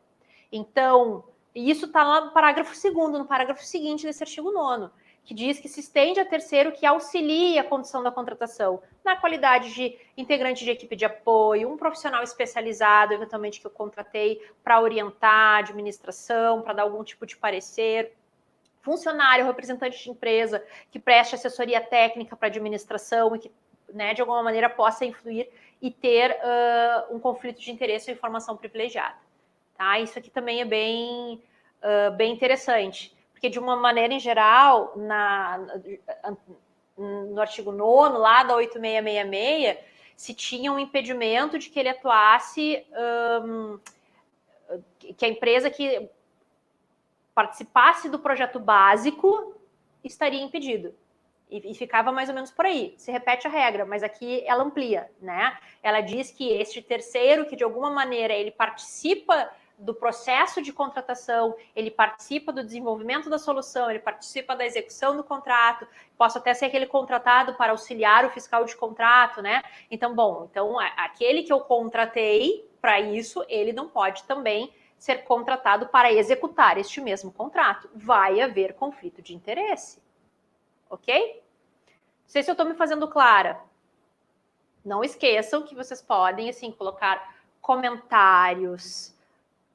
[0.51, 1.23] Então,
[1.55, 4.91] isso está lá no parágrafo segundo, no parágrafo seguinte desse artigo 9
[5.23, 9.73] que diz que se estende a terceiro que auxilia a condução da contratação, na qualidade
[9.73, 15.31] de integrante de equipe de apoio, um profissional especializado, eventualmente, que eu contratei para orientar
[15.31, 18.15] a administração, para dar algum tipo de parecer,
[18.81, 23.51] funcionário, representante de empresa que preste assessoria técnica para a administração e que,
[23.93, 25.49] né, de alguma maneira, possa influir
[25.81, 29.17] e ter uh, um conflito de interesse ou informação privilegiada.
[29.77, 29.99] Tá?
[29.99, 31.41] Isso aqui também é bem,
[31.83, 35.65] uh, bem interessante porque de uma maneira em geral, na,
[36.97, 39.77] no artigo 9 lá da 8666,
[40.13, 42.85] se tinha um impedimento de que ele atuasse,
[43.41, 43.79] um,
[45.15, 46.09] que a empresa que
[47.33, 49.55] participasse do projeto básico
[50.03, 50.93] estaria impedido.
[51.49, 52.93] E, e, ficava mais ou menos por aí.
[52.97, 55.57] Se repete a regra, mas aqui ela amplia, né?
[55.81, 59.49] Ela diz que este terceiro, que de alguma maneira ele participa
[59.79, 65.23] do processo de contratação, ele participa do desenvolvimento da solução, ele participa da execução do
[65.23, 65.87] contrato,
[66.17, 69.63] posso até ser aquele contratado para auxiliar o fiscal de contrato, né?
[69.89, 75.87] Então, bom, então aquele que eu contratei para isso, ele não pode também ser contratado
[75.87, 77.89] para executar este mesmo contrato.
[77.95, 80.03] Vai haver conflito de interesse.
[80.89, 81.41] Ok?
[81.87, 83.61] Não sei se eu estou me fazendo clara.
[84.83, 89.15] Não esqueçam que vocês podem, assim, colocar comentários,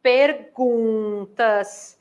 [0.04, 1.98] perguntas.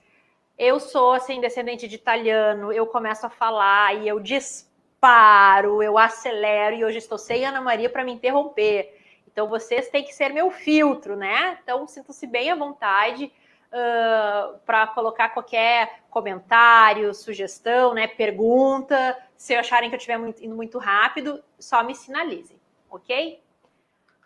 [0.57, 6.75] Eu sou assim descendente de italiano, eu começo a falar e eu disparo, eu acelero
[6.75, 8.99] e hoje estou sem Ana Maria para me interromper.
[9.25, 11.57] Então vocês têm que ser meu filtro, né?
[11.63, 13.31] Então sinto-se bem à vontade
[13.71, 18.05] uh, para colocar qualquer comentário, sugestão, né?
[18.05, 19.17] Pergunta.
[19.37, 22.59] Se acharem que eu estiver indo muito rápido, só me sinalizem,
[22.91, 23.41] ok?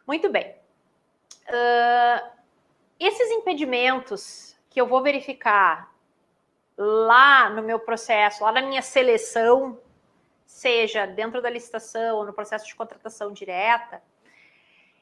[0.08, 0.56] Muito bem.
[1.48, 2.37] Uh,
[3.00, 5.94] esses impedimentos que eu vou verificar
[6.78, 9.80] lá no meu processo, lá na minha seleção,
[10.46, 14.02] seja dentro da licitação ou no processo de contratação direta,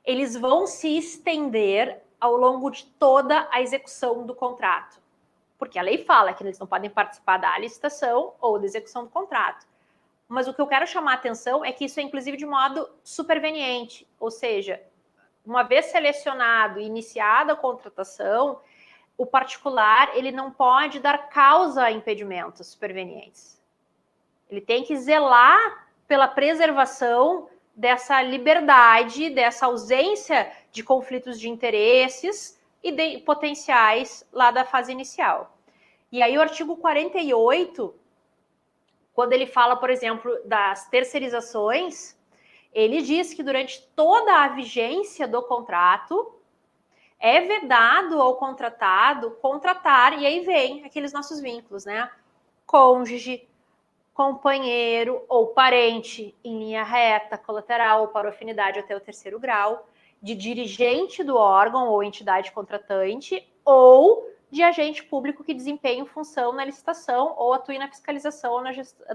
[0.03, 5.01] eles vão se estender ao longo de toda a execução do contrato.
[5.57, 9.09] Porque a lei fala que eles não podem participar da licitação ou da execução do
[9.09, 9.65] contrato.
[10.27, 12.89] Mas o que eu quero chamar a atenção é que isso é inclusive de modo
[13.03, 14.81] superveniente, ou seja,
[15.45, 18.59] uma vez selecionado e iniciada a contratação,
[19.17, 23.61] o particular ele não pode dar causa a impedimentos supervenientes.
[24.49, 32.91] Ele tem que zelar pela preservação dessa liberdade, dessa ausência de conflitos de interesses e
[32.91, 35.57] de potenciais lá da fase inicial.
[36.11, 37.93] E aí o artigo 48,
[39.13, 42.14] quando ele fala, por exemplo, das terceirizações,
[42.75, 46.35] ele diz que durante toda a vigência do contrato
[47.17, 52.11] é vedado ao contratado contratar, e aí vem aqueles nossos vínculos, né?
[52.65, 53.47] Cônjuge,
[54.13, 59.87] companheiro ou parente em linha reta, colateral ou para afinidade até o terceiro grau,
[60.21, 66.65] de dirigente do órgão ou entidade contratante ou de agente público que desempenhe função na
[66.65, 68.63] licitação ou atue na fiscalização ou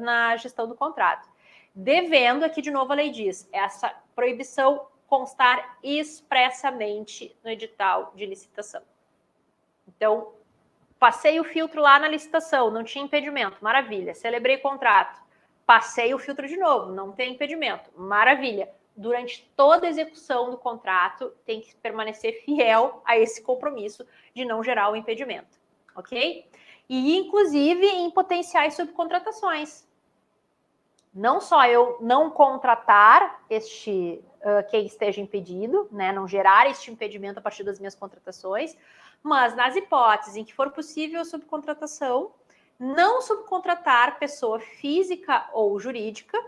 [0.00, 1.28] na gestão do contrato
[1.74, 8.82] devendo, aqui de novo a lei diz, essa proibição constar expressamente no edital de licitação.
[9.88, 10.32] Então,
[11.00, 14.14] passei o filtro lá na licitação, não tinha impedimento, maravilha.
[14.14, 15.20] Celebrei contrato,
[15.66, 18.70] passei o filtro de novo, não tem impedimento, maravilha.
[18.96, 24.62] Durante toda a execução do contrato, tem que permanecer fiel a esse compromisso de não
[24.62, 25.58] gerar o impedimento,
[25.96, 26.46] ok?
[26.88, 29.88] E, inclusive, em potenciais subcontratações
[31.12, 37.38] não só eu não contratar este uh, quem esteja impedido, né, não gerar este impedimento
[37.38, 38.76] a partir das minhas contratações,
[39.22, 42.32] mas nas hipóteses em que for possível a subcontratação,
[42.78, 46.38] não subcontratar pessoa física ou jurídica,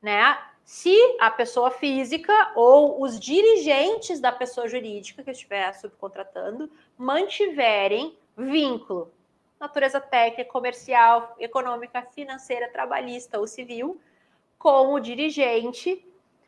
[0.00, 0.38] né?
[0.64, 9.12] Se a pessoa física ou os dirigentes da pessoa jurídica que estiver subcontratando mantiverem vínculo
[9.60, 14.00] natureza técnica, comercial, econômica, financeira, trabalhista ou civil,
[14.58, 16.04] com o dirigente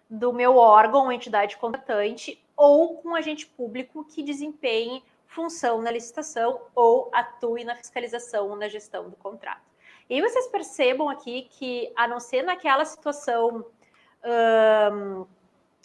[0.09, 7.11] do meu órgão, entidade contratante, ou com agente público que desempenhe função na licitação ou
[7.13, 9.61] atue na fiscalização ou na gestão do contrato.
[10.09, 13.67] E vocês percebam aqui que, a não ser naquela situação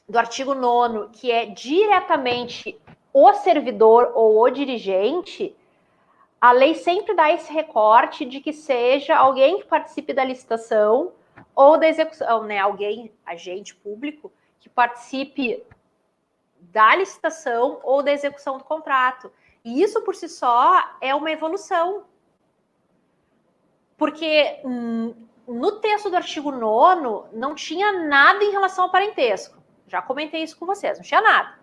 [0.07, 2.79] do artigo 9, que é diretamente
[3.13, 5.55] o servidor ou o dirigente,
[6.41, 11.12] a lei sempre dá esse recorte de que seja alguém que participe da licitação
[11.56, 12.58] ou da execução, né?
[12.58, 15.63] Alguém, agente público, que participe
[16.60, 19.32] da licitação ou da execução do contrato.
[19.63, 22.06] E isso por si só é uma evolução.
[23.95, 25.13] Porque hum,
[25.47, 29.62] no texto do artigo 9 não tinha nada em relação ao parentesco.
[29.86, 31.60] Já comentei isso com vocês, não tinha nada.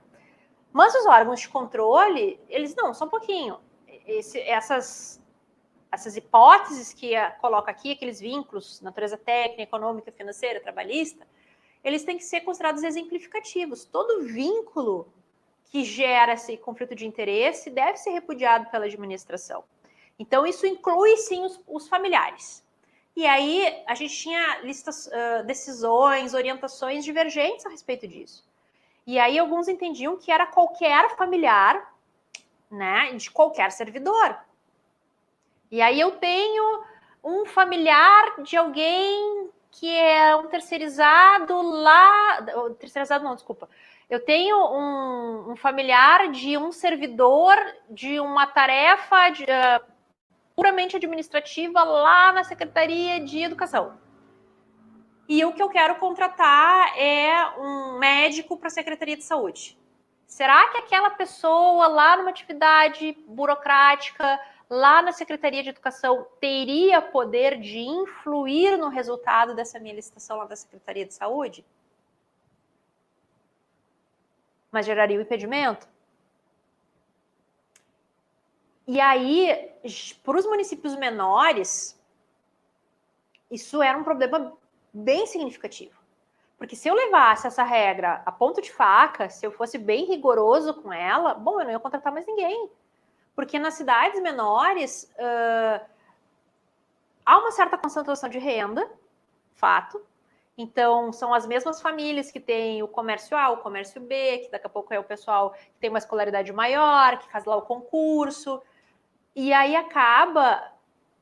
[0.73, 3.59] Mas os órgãos de controle, eles não, só um pouquinho.
[4.09, 5.23] Esse, essas,
[5.93, 11.27] essas hipóteses que a, coloca aqui, aqueles vínculos, natureza técnica, econômica, financeira, trabalhista,
[11.85, 13.85] eles têm que ser considerados exemplificativos.
[13.85, 15.13] Todo vínculo
[15.67, 19.63] que gera esse conflito de interesse deve ser repudiado pela administração.
[20.19, 22.65] Então, isso inclui sim os, os familiares.
[23.15, 28.47] E aí a gente tinha listas, uh, decisões, orientações divergentes a respeito disso.
[29.07, 31.95] E aí alguns entendiam que era qualquer familiar,
[32.71, 34.39] né, de qualquer servidor.
[35.71, 36.83] E aí eu tenho
[37.23, 42.43] um familiar de alguém que é um terceirizado lá,
[42.79, 43.69] terceirizado não, desculpa,
[44.09, 47.55] eu tenho um, um familiar de um servidor
[47.91, 49.85] de uma tarefa de, uh,
[50.57, 53.99] puramente administrativa lá na Secretaria de Educação.
[55.29, 59.78] E o que eu quero contratar é um médico para a Secretaria de Saúde.
[60.29, 67.59] Será que aquela pessoa lá numa atividade burocrática, lá na Secretaria de Educação, teria poder
[67.59, 71.65] de influir no resultado dessa minha licitação lá da Secretaria de Saúde?
[74.71, 75.89] mas geraria o impedimento.
[78.87, 79.71] E aí,
[80.23, 81.99] para os municípios menores,
[83.51, 84.57] isso era um problema
[84.93, 85.98] bem significativo.
[86.59, 90.75] Porque se eu levasse essa regra a ponto de faca, se eu fosse bem rigoroso
[90.75, 92.69] com ela, bom, eu não ia contratar mais ninguém.
[93.35, 95.87] Porque nas cidades menores uh,
[97.25, 98.91] há uma certa concentração de renda,
[99.55, 100.05] fato,
[100.59, 104.67] então, são as mesmas famílias que têm o comércio A, o comércio B, que daqui
[104.67, 108.61] a pouco é o pessoal que tem uma escolaridade maior, que faz lá o concurso.
[109.37, 110.61] E aí acaba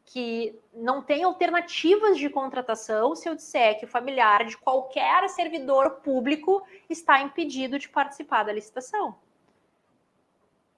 [0.07, 5.96] que não tem alternativas de contratação se eu disser que o familiar de qualquer servidor
[5.96, 9.16] público está impedido de participar da licitação.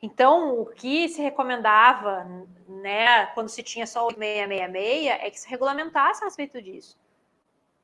[0.00, 2.26] Então, o que se recomendava,
[2.66, 6.96] né, quando se tinha só o 666, é que se regulamentasse a respeito disso.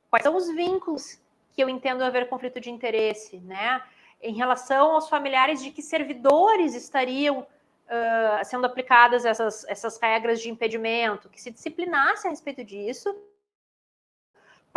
[0.09, 1.21] Quais são os vínculos
[1.53, 3.83] que eu entendo haver conflito de interesse, né?
[4.21, 7.45] Em relação aos familiares de que servidores estariam
[7.85, 13.15] uh, sendo aplicadas essas, essas regras de impedimento, que se disciplinasse a respeito disso,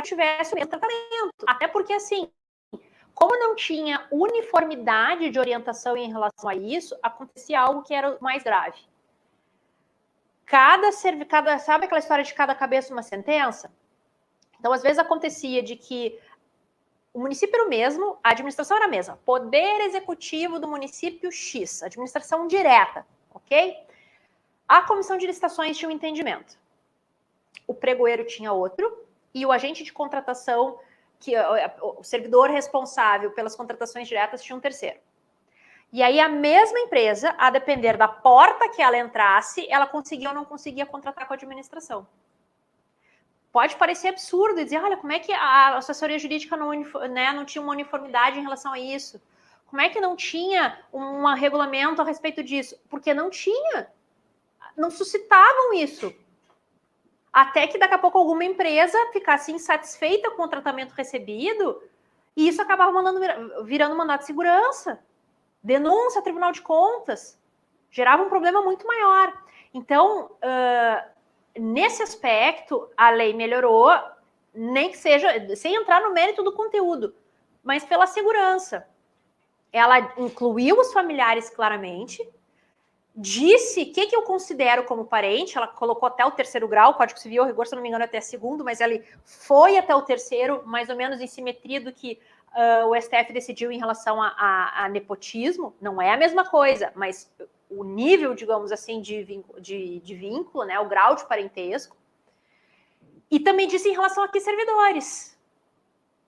[0.02, 1.44] tivesse o mesmo tratamento.
[1.46, 2.30] Até porque, assim,
[3.14, 8.42] como não tinha uniformidade de orientação em relação a isso, acontecia algo que era mais
[8.42, 8.78] grave.
[10.46, 10.88] Cada,
[11.28, 13.70] cada sabe aquela história de cada cabeça uma sentença?
[14.58, 16.18] Então, às vezes acontecia de que
[17.12, 19.18] o município era o mesmo, a administração era a mesma.
[19.24, 23.76] Poder executivo do município X, administração direta, ok?
[24.66, 26.58] A comissão de licitações tinha um entendimento.
[27.66, 30.78] O pregoeiro tinha outro e o agente de contratação,
[31.18, 31.34] que
[31.82, 35.00] o servidor responsável pelas contratações diretas tinha um terceiro.
[35.92, 40.34] E aí a mesma empresa, a depender da porta que ela entrasse, ela conseguia ou
[40.34, 42.06] não conseguia contratar com a administração
[43.52, 46.70] pode parecer absurdo dizer, olha, como é que a assessoria jurídica não,
[47.08, 49.20] né, não tinha uma uniformidade em relação a isso?
[49.66, 52.78] Como é que não tinha um regulamento a respeito disso?
[52.88, 53.90] Porque não tinha.
[54.76, 56.14] Não suscitavam isso.
[57.32, 61.82] Até que daqui a pouco alguma empresa ficasse insatisfeita com o tratamento recebido
[62.34, 64.98] e isso acabava mandando, virando mandato de segurança,
[65.62, 67.38] denúncia, Tribunal de Contas.
[67.90, 69.36] Gerava um problema muito maior.
[69.74, 71.10] Então, uh,
[71.58, 73.90] nesse aspecto, a lei melhorou,
[74.54, 77.14] nem que seja sem entrar no mérito do conteúdo,
[77.62, 78.86] mas pela segurança.
[79.72, 82.26] Ela incluiu os familiares claramente,
[83.14, 86.94] disse o que, que eu considero como parente, ela colocou até o terceiro grau, o
[86.94, 90.62] Código Civil, rigor, se não me engano, até segundo, mas ele foi até o terceiro,
[90.64, 92.18] mais ou menos em simetria do que
[92.54, 95.74] uh, o STF decidiu em relação a, a, a, nepotismo.
[95.80, 97.30] Não é a mesma coisa, mas
[97.70, 101.96] o, nível, digamos assim, de, de, de vínculo, né, o grau de parentesco.
[103.30, 105.38] E também disse em relação a que servidores,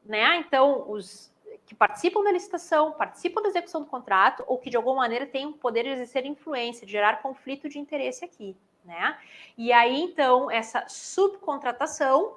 [0.05, 0.36] né?
[0.36, 1.30] Então, os
[1.66, 5.47] que participam da licitação, participam da execução do contrato ou que de alguma maneira têm
[5.47, 9.16] o poder de exercer influência, de gerar conflito de interesse aqui, né?
[9.57, 12.36] E aí então essa subcontratação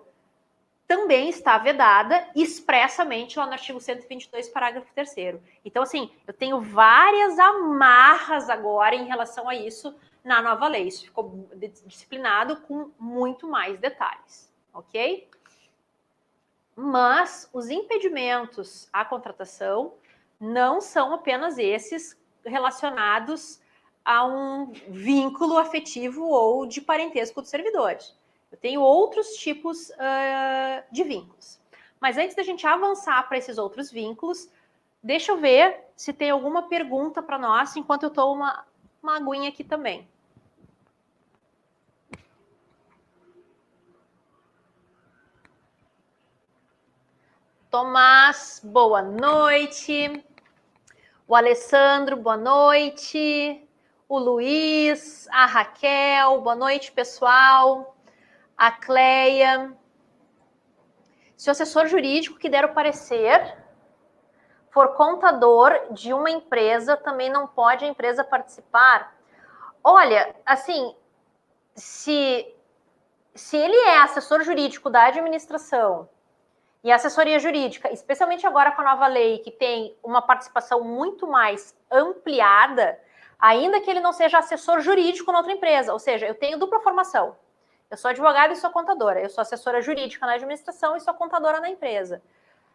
[0.88, 7.40] também está vedada expressamente lá no artigo 122, parágrafo 3 Então, assim, eu tenho várias
[7.40, 10.88] amarras agora em relação a isso na nova lei.
[10.88, 11.48] Isso ficou
[11.86, 15.30] disciplinado com muito mais detalhes, ok?
[16.76, 19.94] Mas os impedimentos à contratação
[20.40, 23.62] não são apenas esses relacionados
[24.04, 28.16] a um vínculo afetivo ou de parentesco dos servidores.
[28.54, 31.60] Eu tenho outros tipos uh, de vínculos.
[31.99, 34.47] Mas antes da gente avançar para esses outros vínculos,
[35.01, 38.64] deixa eu ver se tem alguma pergunta para nós enquanto eu tomo uma,
[39.01, 40.08] uma aguinha aqui também.
[47.72, 50.24] Tomás, boa noite.
[51.28, 53.68] O Alessandro, boa noite.
[54.08, 57.93] O Luiz, a Raquel, boa noite, pessoal
[58.58, 59.76] a Cleia.
[61.36, 63.58] Se o assessor jurídico que der o parecer
[64.70, 69.16] for contador de uma empresa, também não pode a empresa participar?
[69.84, 70.95] Olha, assim,
[71.76, 72.56] se,
[73.36, 76.10] se ele é assessor jurídico da administração
[76.84, 81.76] e assessoria jurídica, especialmente agora com a nova lei, que tem uma participação muito mais
[81.91, 82.99] ampliada,
[83.39, 86.80] ainda que ele não seja assessor jurídico na outra empresa, ou seja, eu tenho dupla
[86.80, 87.36] formação.
[87.90, 89.22] Eu sou advogada e sou contadora.
[89.22, 92.22] Eu sou assessora jurídica na administração e sou contadora na empresa.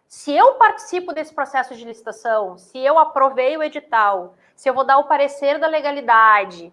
[0.06, 4.84] Se eu participo desse processo de licitação, se eu aprovei o edital, se eu vou
[4.84, 6.72] dar o parecer da legalidade,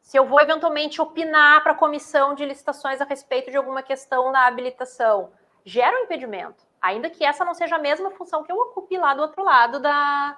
[0.00, 4.30] se eu vou eventualmente opinar para a comissão de licitações a respeito de alguma questão
[4.30, 5.32] da habilitação,
[5.64, 9.14] gera um impedimento, ainda que essa não seja a mesma função que eu ocupe lá
[9.14, 10.36] do outro lado da,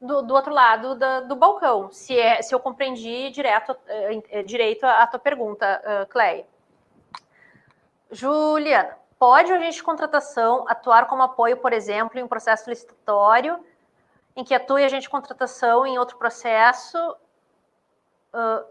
[0.00, 4.84] do, do outro lado da, do balcão, se, é, se eu compreendi direto, é, direito
[4.84, 6.46] a, a tua pergunta, uh, Cleia.
[8.10, 13.58] Juliana, pode o agente de contratação atuar como apoio, por exemplo, em um processo licitatório,
[14.36, 16.98] em que atue agente de contratação em outro processo?
[18.34, 18.64] Uh,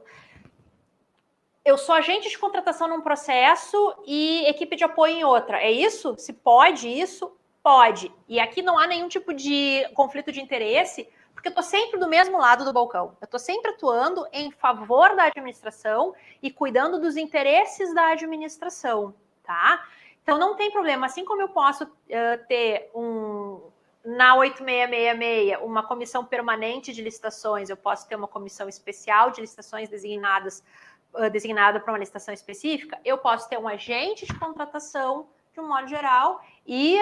[1.66, 5.58] eu sou agente de contratação num processo e equipe de apoio em outra.
[5.58, 6.16] É isso?
[6.18, 7.36] Se pode isso?
[7.64, 8.14] Pode.
[8.28, 12.10] E aqui não há nenhum tipo de conflito de interesse, porque eu estou sempre do
[12.10, 13.16] mesmo lado do balcão.
[13.22, 19.86] Eu estou sempre atuando em favor da administração e cuidando dos interesses da administração tá?
[20.22, 23.62] Então não tem problema, assim como eu posso uh, ter um
[24.04, 29.88] na 8666 uma comissão permanente de licitações, eu posso ter uma comissão especial de licitações
[29.88, 30.64] designadas
[31.14, 35.68] uh, designada para uma licitação específica, eu posso ter um agente de contratação de um
[35.68, 36.98] modo geral e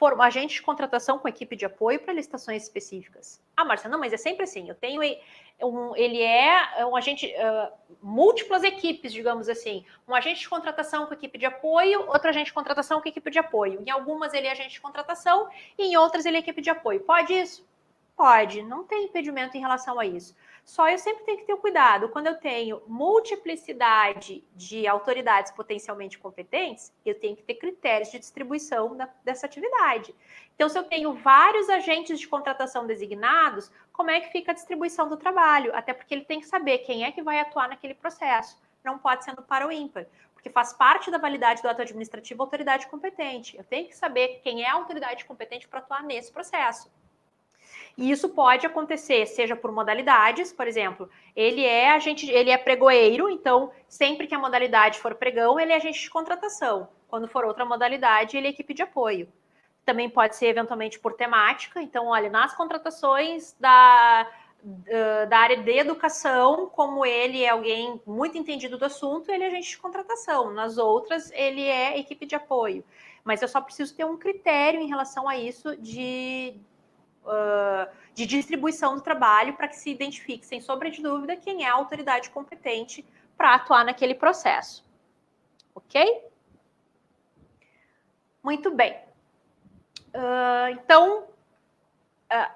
[0.00, 3.38] for um agente de contratação com equipe de apoio para licitações específicas.
[3.54, 4.66] Ah, Marcia, não, mas é sempre assim.
[4.66, 5.02] Eu tenho
[5.62, 7.70] um, ele é um agente, uh,
[8.02, 9.84] múltiplas equipes, digamos assim.
[10.08, 13.38] Um agente de contratação com equipe de apoio, outro agente de contratação com equipe de
[13.38, 13.82] apoio.
[13.86, 17.00] Em algumas ele é agente de contratação e em outras ele é equipe de apoio.
[17.00, 17.68] Pode isso?
[18.16, 20.34] Pode, não tem impedimento em relação a isso.
[20.64, 22.08] Só eu sempre tenho que ter cuidado.
[22.08, 28.96] Quando eu tenho multiplicidade de autoridades potencialmente competentes, eu tenho que ter critérios de distribuição
[28.96, 30.14] da, dessa atividade.
[30.54, 35.08] Então, se eu tenho vários agentes de contratação designados, como é que fica a distribuição
[35.08, 35.74] do trabalho?
[35.74, 38.60] Até porque ele tem que saber quem é que vai atuar naquele processo.
[38.84, 42.42] Não pode ser no para o ímpar, porque faz parte da validade do ato administrativo
[42.42, 43.56] autoridade competente.
[43.56, 46.90] Eu tenho que saber quem é a autoridade competente para atuar nesse processo.
[47.96, 53.28] E isso pode acontecer, seja por modalidades, por exemplo, ele é agente, ele é pregoeiro,
[53.28, 56.88] então sempre que a modalidade for pregão, ele é agente de contratação.
[57.08, 59.28] Quando for outra modalidade, ele é equipe de apoio.
[59.84, 61.82] Também pode ser eventualmente por temática.
[61.82, 64.30] Então, olha, nas contratações da,
[65.28, 69.70] da área de educação, como ele é alguém muito entendido do assunto, ele é agente
[69.70, 70.52] de contratação.
[70.52, 72.84] Nas outras, ele é equipe de apoio.
[73.24, 76.54] Mas eu só preciso ter um critério em relação a isso de,
[78.14, 81.74] de distribuição do trabalho para que se identifique, sem sombra de dúvida, quem é a
[81.74, 83.04] autoridade competente
[83.36, 84.84] para atuar naquele processo.
[85.74, 86.24] Ok?
[88.42, 88.98] Muito bem.
[90.14, 92.52] Uh, então, uh,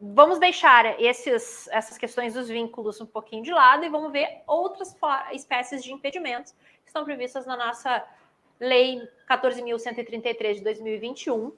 [0.00, 4.96] vamos deixar esses, essas questões dos vínculos um pouquinho de lado e vamos ver outras
[5.32, 8.04] espécies de impedimentos que estão previstas na nossa
[8.58, 11.52] Lei 14.133 de 2021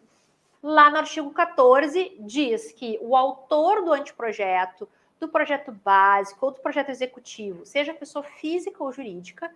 [0.63, 4.89] Lá no artigo 14 diz que o autor do anteprojeto,
[5.19, 9.53] do projeto básico ou do projeto executivo, seja pessoa física ou jurídica,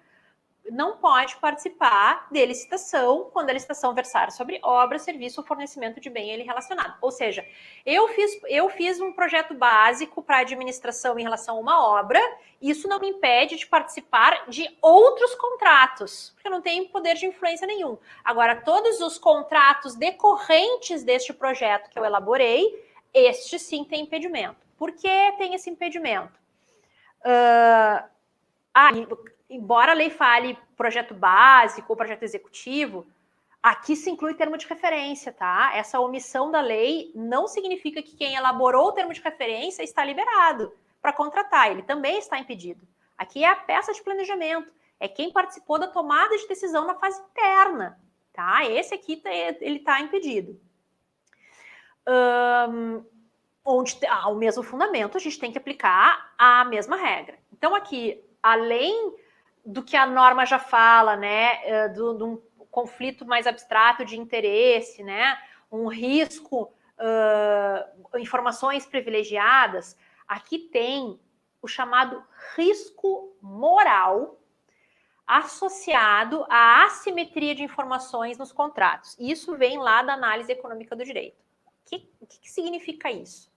[0.71, 6.11] não pode participar de licitação quando a licitação versar sobre obra, serviço ou fornecimento de
[6.11, 6.97] bem ele relacionado.
[7.01, 7.47] Ou seja,
[7.85, 12.21] eu fiz, eu fiz um projeto básico para administração em relação a uma obra,
[12.61, 17.27] isso não me impede de participar de outros contratos, porque eu não tenho poder de
[17.27, 17.99] influência nenhum.
[18.25, 24.67] Agora, todos os contratos decorrentes deste projeto que eu elaborei, este sim tem impedimento.
[24.77, 26.39] Por que tem esse impedimento?
[27.21, 28.05] Uh,
[28.75, 28.91] ah,
[29.49, 33.07] embora a lei fale projeto básico ou projeto executivo,
[33.63, 35.73] aqui se inclui termo de referência, tá?
[35.75, 40.73] Essa omissão da lei não significa que quem elaborou o termo de referência está liberado
[41.01, 42.87] para contratar, ele também está impedido.
[43.17, 47.21] Aqui é a peça de planejamento, é quem participou da tomada de decisão na fase
[47.31, 47.99] interna,
[48.33, 48.65] tá?
[48.65, 50.61] Esse aqui tá, ele está impedido.
[52.09, 53.05] Um,
[53.65, 57.39] onde há o mesmo fundamento, a gente tem que aplicar a mesma regra.
[57.53, 59.13] Então, aqui, além
[59.67, 62.41] do que a norma já fala, né, eh, de um
[62.71, 65.37] conflito mais abstrato de interesse, né,
[65.73, 69.97] um risco, uh, informações privilegiadas,
[70.29, 71.19] aqui tem
[71.61, 72.23] o chamado
[72.55, 74.39] risco moral
[75.27, 79.17] associado à assimetria de informações nos contratos.
[79.19, 81.43] Isso vem lá da análise econômica do direito.
[81.67, 83.53] O que, que, que significa isso?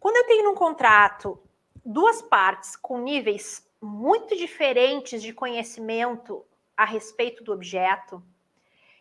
[0.00, 1.40] Quando eu tenho num contrato
[1.84, 6.44] duas partes com níveis muito diferentes de conhecimento
[6.76, 8.22] a respeito do objeto,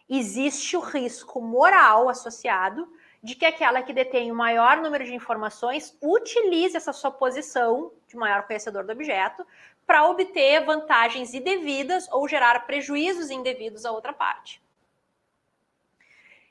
[0.09, 5.95] existe o risco moral associado de que aquela que detém o maior número de informações
[6.01, 9.45] utilize essa sua posição de maior conhecedor do objeto
[9.85, 14.61] para obter vantagens indevidas ou gerar prejuízos indevidos à outra parte.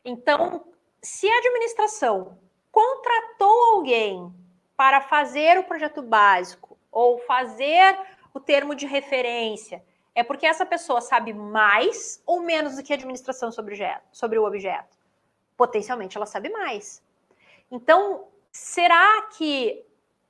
[0.05, 0.65] Então,
[1.03, 2.39] se a administração
[2.71, 4.33] contratou alguém
[4.77, 7.99] para fazer o projeto básico ou fazer
[8.33, 9.83] o termo de referência,
[10.15, 14.03] é porque essa pessoa sabe mais ou menos do que a administração sobre o objeto?
[14.11, 14.97] Sobre o objeto?
[15.57, 17.03] Potencialmente ela sabe mais.
[17.71, 19.85] Então, será que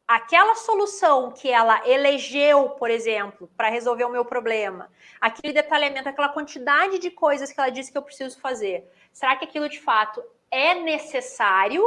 [0.06, 4.90] aquela solução que ela elegeu, por exemplo, para resolver o meu problema,
[5.20, 9.44] aquele detalhamento, aquela quantidade de coisas que ela disse que eu preciso fazer, será que
[9.44, 11.82] aquilo de fato é necessário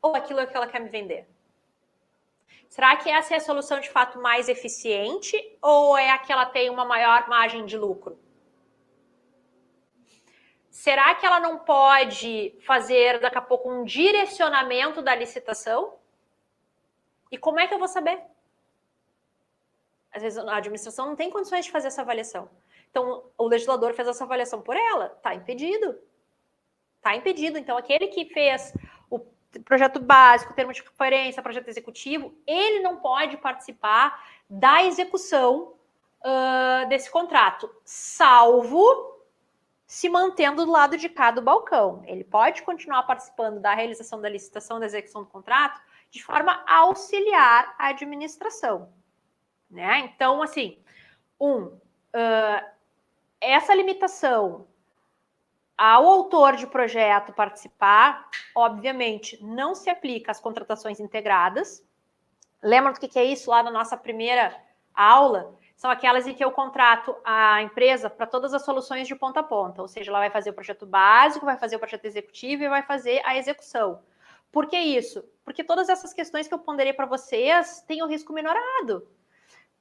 [0.00, 1.28] ou aquilo é que ela quer me vender?
[2.68, 6.46] Será que essa é a solução de fato mais eficiente ou é a que ela
[6.46, 8.18] tem uma maior margem de lucro?
[10.70, 15.94] Será que ela não pode fazer daqui a pouco um direcionamento da licitação?
[17.30, 18.22] E como é que eu vou saber?
[20.12, 22.50] Às vezes a administração não tem condições de fazer essa avaliação.
[22.90, 25.98] Então, o legislador fez essa avaliação por ela, está impedido.
[26.96, 27.58] Está impedido.
[27.58, 28.72] Então, aquele que fez
[29.64, 35.74] projeto básico, termo de referência, projeto executivo, ele não pode participar da execução
[36.20, 39.16] uh, desse contrato, salvo
[39.86, 42.02] se mantendo do lado de cá do balcão.
[42.06, 45.80] Ele pode continuar participando da realização da licitação, da execução do contrato,
[46.10, 48.92] de forma a auxiliar a administração.
[49.70, 50.10] Né?
[50.14, 50.78] Então, assim,
[51.40, 52.66] um, uh,
[53.40, 54.66] essa limitação
[55.76, 61.84] ao autor de projeto participar, obviamente, não se aplica às contratações integradas.
[62.62, 64.56] Lembra do que é isso lá na nossa primeira
[64.94, 65.54] aula?
[65.76, 69.42] São aquelas em que eu contrato a empresa para todas as soluções de ponta a
[69.42, 72.68] ponta, ou seja, ela vai fazer o projeto básico, vai fazer o projeto executivo e
[72.68, 74.00] vai fazer a execução.
[74.50, 75.22] Por que isso?
[75.44, 79.06] Porque todas essas questões que eu ponderei para vocês têm o risco minorado.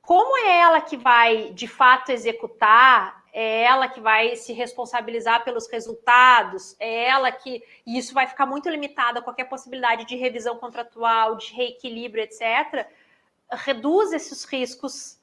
[0.01, 5.67] Como é ela que vai, de fato, executar é ela que vai se responsabilizar pelos
[5.67, 7.61] resultados, é ela que.
[7.85, 12.87] E isso vai ficar muito limitado a qualquer possibilidade de revisão contratual, de reequilíbrio, etc.
[13.51, 15.19] Reduz esses riscos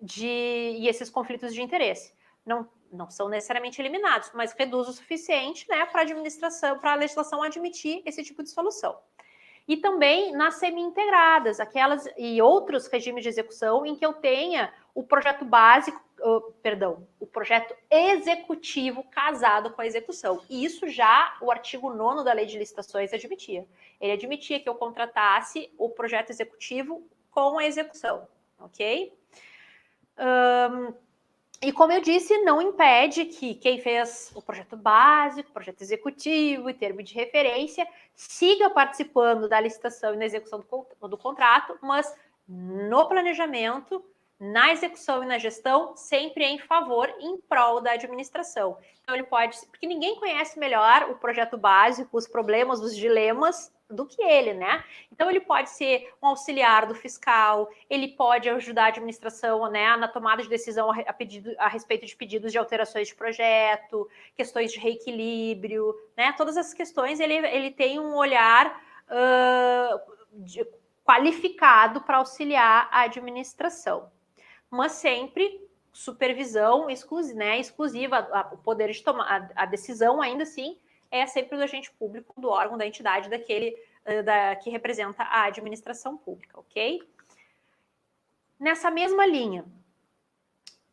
[0.00, 2.14] de, e esses conflitos de interesse.
[2.46, 6.96] Não, não são necessariamente eliminados, mas reduz o suficiente né, para a administração, para a
[6.96, 8.98] legislação admitir esse tipo de solução
[9.66, 15.02] e também nas semi-integradas, aquelas e outros regimes de execução em que eu tenha o
[15.02, 16.00] projeto básico,
[16.62, 20.42] perdão, o projeto executivo casado com a execução.
[20.48, 23.66] E isso já o artigo 9 da Lei de Licitações admitia.
[24.00, 28.26] Ele admitia que eu contratasse o projeto executivo com a execução,
[28.58, 29.12] ok?
[30.18, 30.94] Um,
[31.62, 36.74] e como eu disse, não impede que quem fez o projeto básico, projeto executivo e
[36.74, 42.14] termo de referência siga participando da licitação e na execução do, do contrato, mas
[42.48, 44.02] no planejamento
[44.40, 48.78] na execução e na gestão, sempre em favor, em prol da administração.
[49.02, 54.06] Então, ele pode, porque ninguém conhece melhor o projeto básico, os problemas, os dilemas do
[54.06, 54.84] que ele, né?
[55.10, 60.06] Então ele pode ser um auxiliar do fiscal, ele pode ajudar a administração, né, na
[60.06, 64.78] tomada de decisão a, pedido, a respeito de pedidos de alterações de projeto, questões de
[64.78, 66.32] reequilíbrio, né?
[66.36, 70.00] Todas essas questões ele, ele tem um olhar uh,
[70.32, 70.64] de,
[71.04, 74.10] qualificado para auxiliar a administração,
[74.70, 80.44] mas sempre supervisão exclusiva, né, exclusiva, a, o poder de tomar a, a decisão ainda
[80.44, 80.78] assim
[81.10, 85.44] é sempre do agente público, do órgão, da entidade, daquele uh, da, que representa a
[85.44, 87.02] administração pública, ok?
[88.58, 89.64] Nessa mesma linha,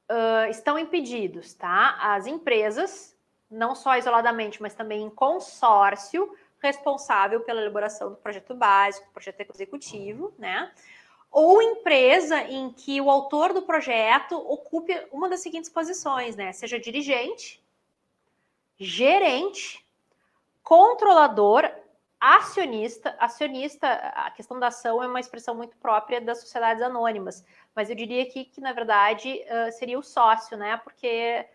[0.09, 1.97] uh, estão impedidos, tá?
[1.99, 3.15] As empresas,
[3.49, 10.33] não só isoladamente, mas também em consórcio, responsável pela elaboração do projeto básico, projeto executivo,
[10.37, 10.71] né?
[11.31, 16.51] Ou empresa em que o autor do projeto ocupe uma das seguintes posições, né?
[16.51, 17.61] Seja dirigente,
[18.79, 19.85] gerente
[20.63, 21.69] controlador,
[22.19, 23.15] acionista.
[23.19, 27.95] Acionista, a questão da ação é uma expressão muito própria das sociedades anônimas, mas eu
[27.95, 29.41] diria aqui que, na verdade,
[29.73, 30.77] seria o sócio, né?
[30.83, 31.45] Porque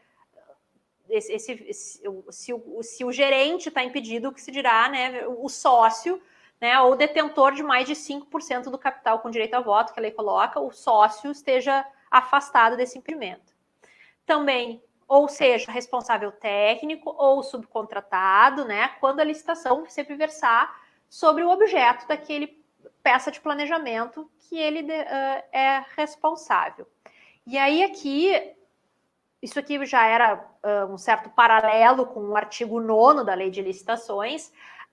[1.08, 2.00] esse, esse, se,
[2.30, 5.26] se, o, se o gerente está impedido, o que se dirá, né?
[5.26, 6.22] O sócio,
[6.62, 6.80] né?
[6.80, 10.12] Ou detentor de mais de 5% do capital com direito a voto, que a lei
[10.12, 13.52] coloca, o sócio esteja afastado desse impedimento.
[14.24, 18.88] Também ou seja, responsável técnico ou subcontratado, né?
[18.98, 20.74] Quando a licitação sempre versar
[21.06, 22.58] sobre o objeto daquele
[23.02, 26.86] peça de planejamento que ele uh, é responsável.
[27.46, 28.54] E aí aqui,
[29.42, 33.60] isso aqui já era uh, um certo paralelo com o artigo 9 da Lei de
[33.60, 34.50] Licitações,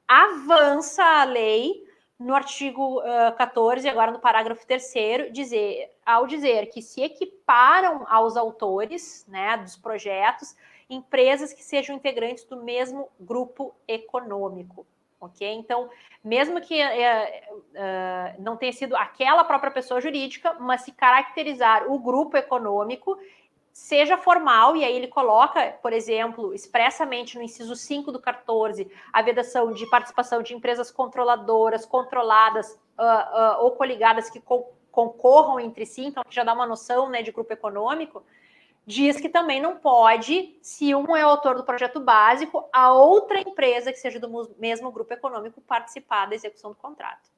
[0.10, 1.88] avança a lei
[2.18, 8.36] no artigo uh, 14, agora no parágrafo 3 dizer, ao dizer que se equiparam aos
[8.36, 10.55] autores né, dos projetos
[10.89, 14.86] empresas que sejam integrantes do mesmo grupo econômico.
[15.22, 15.47] Ok?
[15.47, 15.89] Então,
[16.24, 21.99] mesmo que uh, uh, não tenha sido aquela própria pessoa jurídica, mas se caracterizar o
[21.99, 23.18] grupo econômico,
[23.80, 29.21] seja formal, e aí ele coloca, por exemplo, expressamente no inciso 5 do 14, a
[29.21, 35.86] vedação de participação de empresas controladoras, controladas uh, uh, ou coligadas que co concorram entre
[35.86, 38.23] si, então já dá uma noção né, de grupo econômico,
[38.86, 43.93] diz que também não pode, se um é autor do projeto básico, a outra empresa
[43.93, 47.30] que seja do mesmo grupo econômico participar da execução do contrato.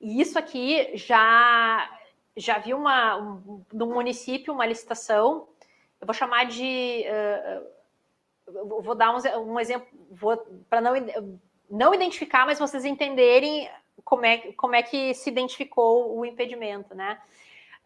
[0.00, 1.93] E isso aqui já
[2.36, 5.48] já vi uma, um, no município uma licitação,
[6.00, 7.04] eu vou chamar de.
[7.06, 9.86] Uh, vou dar um, um exemplo,
[10.68, 10.92] para não,
[11.70, 13.70] não identificar, mas vocês entenderem
[14.04, 17.18] como é, como é que se identificou o impedimento, né?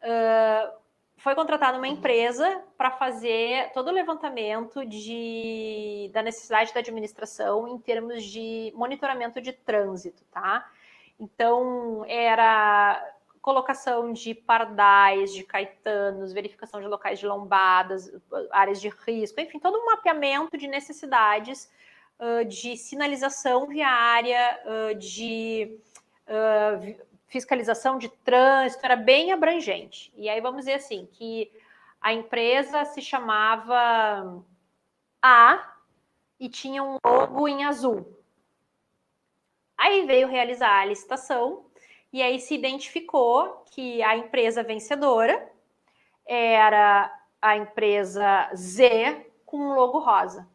[0.03, 0.78] Uh,
[1.18, 7.78] foi contratada uma empresa para fazer todo o levantamento de, da necessidade da administração em
[7.78, 10.70] termos de monitoramento de trânsito, tá?
[11.18, 13.05] Então, era
[13.49, 18.12] colocação de pardais, de caetanos, verificação de locais de lombadas,
[18.51, 21.72] áreas de risco, enfim, todo um mapeamento de necessidades
[22.20, 25.80] uh, de sinalização viária, uh, de
[26.28, 30.12] uh, fiscalização de trânsito, era bem abrangente.
[30.14, 31.51] E aí vamos dizer assim, que
[32.03, 34.44] a empresa se chamava
[35.22, 35.74] A
[36.38, 38.14] e tinha um logo em azul.
[39.78, 41.64] Aí veio realizar a licitação
[42.12, 45.50] e aí se identificou que a empresa vencedora
[46.26, 50.48] era a empresa Z com um logo rosa.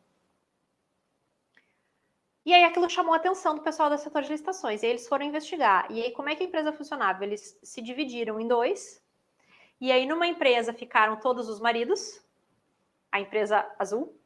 [2.46, 4.84] E aí aquilo chamou a atenção do pessoal do setor de licitações.
[4.84, 5.90] E eles foram investigar.
[5.90, 7.24] E aí como é que a empresa funcionava?
[7.24, 9.02] Eles se dividiram em dois.
[9.80, 12.24] E aí numa empresa ficaram todos os maridos,
[13.12, 14.18] a empresa azul,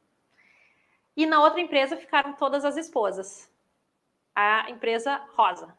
[1.16, 3.52] e na outra empresa ficaram todas as esposas,
[4.36, 5.76] a empresa rosa.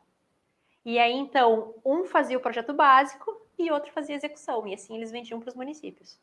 [0.91, 4.67] E aí, então, um fazia o projeto básico e outro fazia a execução.
[4.67, 6.19] E assim eles vendiam para os municípios.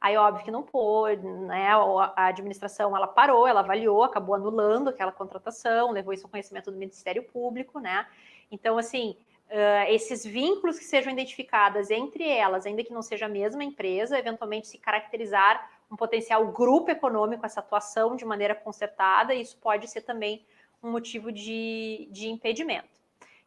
[0.00, 1.70] Aí, óbvio que não pôde, né?
[2.14, 6.76] A administração ela parou, ela avaliou, acabou anulando aquela contratação, levou isso ao conhecimento do
[6.76, 8.06] Ministério Público, né?
[8.48, 9.16] Então, assim,
[9.50, 14.16] uh, esses vínculos que sejam identificados entre elas, ainda que não seja a mesma empresa,
[14.16, 20.02] eventualmente se caracterizar um potencial grupo econômico, essa atuação de maneira concertada, isso pode ser
[20.02, 20.46] também
[20.80, 22.95] um motivo de, de impedimento.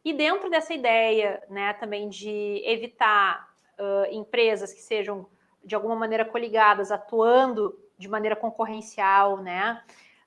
[0.04, 3.48] E dentro dessa ideia, né, também de evitar
[3.78, 5.26] uh, empresas que sejam
[5.62, 9.82] de alguma maneira coligadas, atuando de maneira concorrencial, né,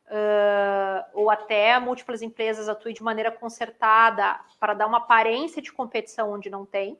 [0.07, 6.31] uh, ou até múltiplas empresas atuem de maneira concertada para dar uma aparência de competição
[6.31, 6.99] onde não tem.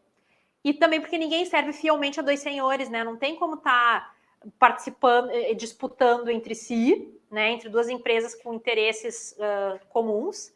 [0.64, 3.04] E também porque ninguém serve fielmente a dois senhores, né?
[3.04, 7.52] Não tem como estar tá participando, eh, disputando entre si, né?
[7.52, 10.53] Entre duas empresas com interesses uh, comuns.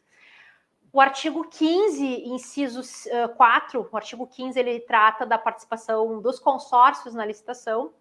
[0.91, 7.13] O artigo 15, inciso uh, 4, o artigo 15, ele trata da participação dos consórcios
[7.13, 7.93] na licitação,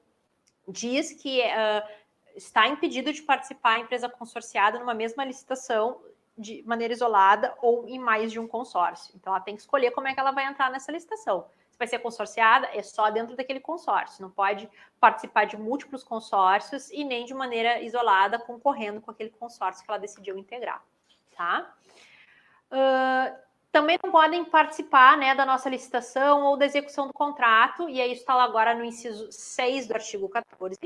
[0.68, 1.88] diz que uh,
[2.36, 6.00] está impedido de participar a empresa consorciada numa mesma licitação
[6.38, 9.14] de maneira isolada ou em mais de um consórcio.
[9.16, 11.46] Então, ela tem que escolher como é que ela vai entrar nessa licitação.
[11.70, 14.68] Se vai ser consorciada, é só dentro daquele consórcio, não pode
[15.00, 19.98] participar de múltiplos consórcios e nem de maneira isolada, concorrendo com aquele consórcio que ela
[19.98, 20.82] decidiu integrar,
[21.36, 21.74] tá?
[22.70, 23.36] Uh,
[23.70, 28.12] também não podem participar né, da nossa licitação ou da execução do contrato, e aí
[28.12, 30.78] está lá agora no inciso 6 do artigo 14.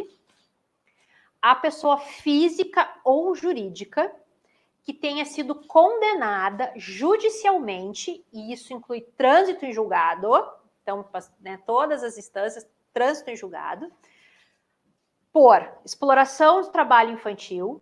[1.41, 4.13] A pessoa física ou jurídica
[4.83, 10.29] que tenha sido condenada judicialmente, e isso inclui trânsito em julgado,
[10.83, 11.09] então,
[11.39, 13.93] né, todas as instâncias, trânsito em julgado,
[15.33, 17.81] por exploração de trabalho infantil,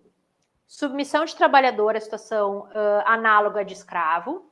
[0.68, 4.44] submissão de trabalhador à situação uh, análoga de escravo,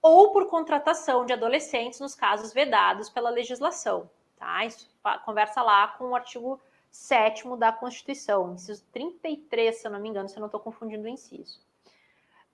[0.00, 4.08] ou por contratação de adolescentes nos casos vedados pela legislação.
[4.36, 4.64] Tá?
[4.64, 4.88] Isso
[5.24, 6.58] conversa lá com o artigo
[6.90, 11.04] 7 da Constituição, inciso 33, se eu não me engano, se eu não estou confundindo
[11.04, 11.60] o inciso.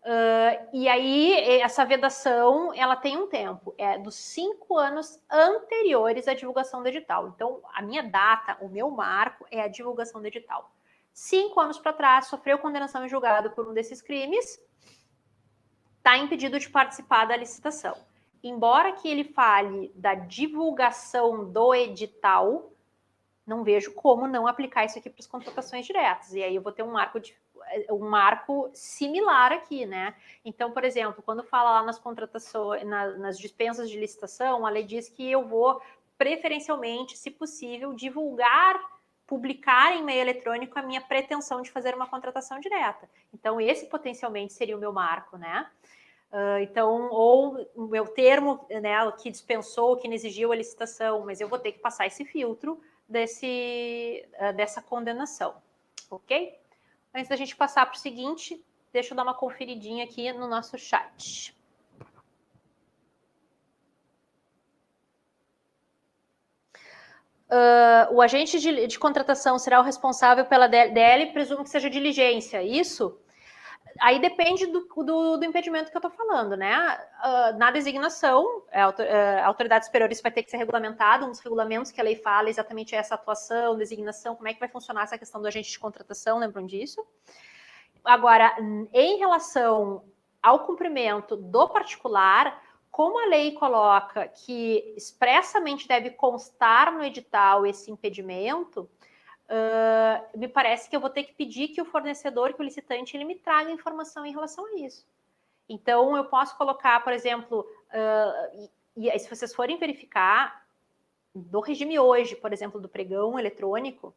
[0.02, 6.34] Uh, e aí, essa vedação, ela tem um tempo, é dos cinco anos anteriores à
[6.34, 7.28] divulgação do edital.
[7.28, 10.73] Então, a minha data, o meu marco é a divulgação do edital.
[11.14, 14.60] Cinco anos para trás, sofreu condenação em julgado por um desses crimes,
[15.96, 17.96] está impedido de participar da licitação.
[18.42, 22.72] Embora que ele fale da divulgação do edital,
[23.46, 26.34] não vejo como não aplicar isso aqui para as contratações diretas.
[26.34, 27.32] E aí eu vou ter um marco de
[27.88, 30.16] um marco similar aqui, né?
[30.44, 34.82] Então, por exemplo, quando fala lá nas contratações, na, nas dispensas de licitação, a lei
[34.82, 35.80] diz que eu vou
[36.18, 38.93] preferencialmente, se possível, divulgar,
[39.34, 43.10] publicar em meio eletrônico a minha pretensão de fazer uma contratação direta.
[43.32, 45.68] Então, esse potencialmente seria o meu marco, né?
[46.30, 51.40] Uh, então, ou o meu termo, né, que dispensou, que não exigiu a licitação, mas
[51.40, 55.56] eu vou ter que passar esse filtro desse, uh, dessa condenação,
[56.08, 56.56] ok?
[57.12, 60.78] Antes da gente passar para o seguinte, deixa eu dar uma conferidinha aqui no nosso
[60.78, 61.54] chat.
[67.50, 72.62] Uh, o agente de, de, contratação será o responsável pela DL, presumo que seja diligência,
[72.62, 73.20] isso?
[74.00, 76.98] Aí depende do, do, do impedimento que eu estou falando, né?
[77.22, 78.86] Uh, na designação, a,
[79.42, 82.48] a autoridade superior isso vai ter que ser regulamentado, uns regulamentos que a lei fala
[82.48, 86.38] exatamente essa atuação, designação, como é que vai funcionar essa questão do agente de contratação,
[86.38, 87.06] lembram disso?
[88.04, 88.56] Agora,
[88.92, 90.04] em relação
[90.42, 92.60] ao cumprimento do particular,
[92.94, 98.88] como a lei coloca que expressamente deve constar no edital esse impedimento,
[99.48, 103.16] uh, me parece que eu vou ter que pedir que o fornecedor, que o licitante,
[103.16, 105.04] ele me traga informação em relação a isso.
[105.68, 110.64] Então, eu posso colocar, por exemplo, uh, e, e se vocês forem verificar,
[111.34, 114.14] do regime hoje, por exemplo, do pregão eletrônico,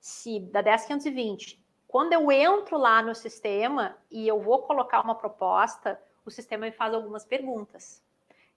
[0.00, 6.00] se da 10520, quando eu entro lá no sistema e eu vou colocar uma proposta,
[6.24, 8.04] o sistema me faz algumas perguntas.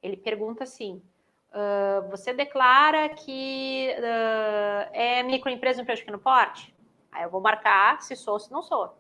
[0.01, 1.01] Ele pergunta assim:
[1.53, 6.74] Uh, você declara que uh, é microempresa ou empresa de pequeno porte?
[7.11, 8.97] Aí eu vou marcar se sou ou se não sou.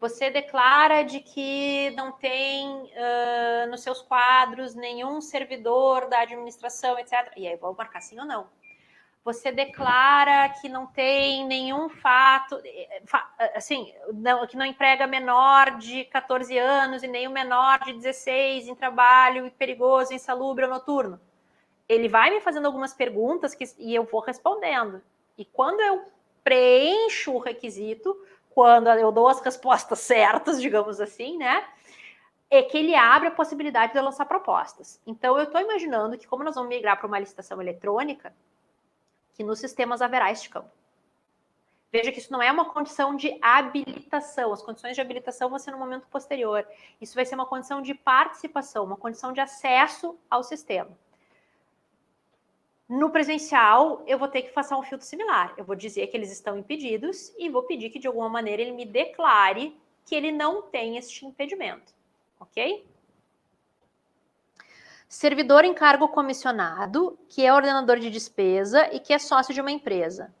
[0.00, 7.32] Você declara de que não tem uh, nos seus quadros nenhum servidor da administração, etc.
[7.36, 8.48] E aí eu vou marcar sim ou não.
[9.24, 13.02] Você declara que não tem nenhum fato, eh,
[13.54, 18.74] assim, não, que não emprega menor de 14 anos e o menor de 16 em
[18.74, 21.20] trabalho perigoso, insalubre ou noturno
[21.88, 25.00] ele vai me fazendo algumas perguntas que, e eu vou respondendo.
[25.36, 26.04] E quando eu
[26.44, 28.14] preencho o requisito,
[28.50, 31.64] quando eu dou as respostas certas, digamos assim, né?
[32.50, 35.00] É que ele abre a possibilidade de eu lançar propostas.
[35.06, 38.34] Então, eu estou imaginando que, como nós vamos migrar para uma licitação eletrônica,
[39.38, 40.68] que nos sistemas haverá este campo.
[41.92, 44.52] Veja que isso não é uma condição de habilitação.
[44.52, 46.66] As condições de habilitação vão ser no momento posterior.
[47.00, 50.90] Isso vai ser uma condição de participação, uma condição de acesso ao sistema.
[52.88, 55.54] No presencial, eu vou ter que passar um filtro similar.
[55.56, 58.72] Eu vou dizer que eles estão impedidos e vou pedir que, de alguma maneira, ele
[58.72, 61.94] me declare que ele não tem este impedimento.
[62.40, 62.84] Ok?
[65.08, 69.70] Servidor em cargo comissionado, que é ordenador de despesa e que é sócio de uma
[69.70, 70.34] empresa.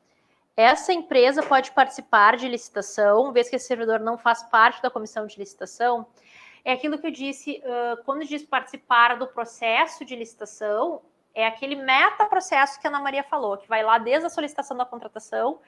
[0.54, 5.26] Essa empresa pode participar de licitação, vez que esse servidor não faz parte da comissão
[5.26, 6.06] de licitação.
[6.64, 11.00] É aquilo que eu disse, uh, quando diz participar do processo de licitação,
[11.34, 14.84] é aquele meta-processo que a Ana Maria falou, que vai lá desde a solicitação da
[14.84, 15.60] contratação,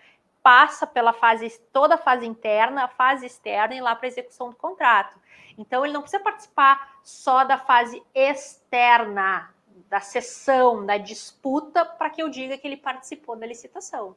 [0.43, 4.51] passa pela fase, toda a fase interna, a fase externa e lá para a execução
[4.51, 5.17] do contrato.
[5.59, 9.53] Então, ele não precisa participar só da fase externa,
[9.89, 14.17] da sessão, da disputa, para que eu diga que ele participou da licitação.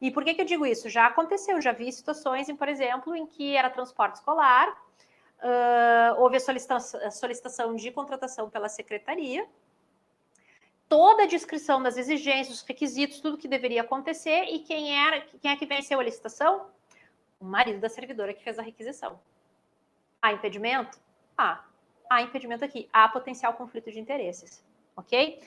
[0.00, 0.88] E por que, que eu digo isso?
[0.88, 4.68] Já aconteceu, já vi situações, em, por exemplo, em que era transporte escolar,
[5.38, 9.46] uh, houve a solicitação, a solicitação de contratação pela secretaria,
[10.88, 15.50] toda a descrição das exigências, os requisitos, tudo que deveria acontecer, e quem era, quem
[15.50, 16.66] é que venceu a licitação?
[17.40, 19.18] O marido da servidora que fez a requisição.
[20.24, 20.98] Há impedimento?
[21.36, 21.62] Há.
[22.08, 22.88] Há impedimento aqui.
[22.90, 24.64] Há potencial conflito de interesses.
[24.96, 25.38] Ok?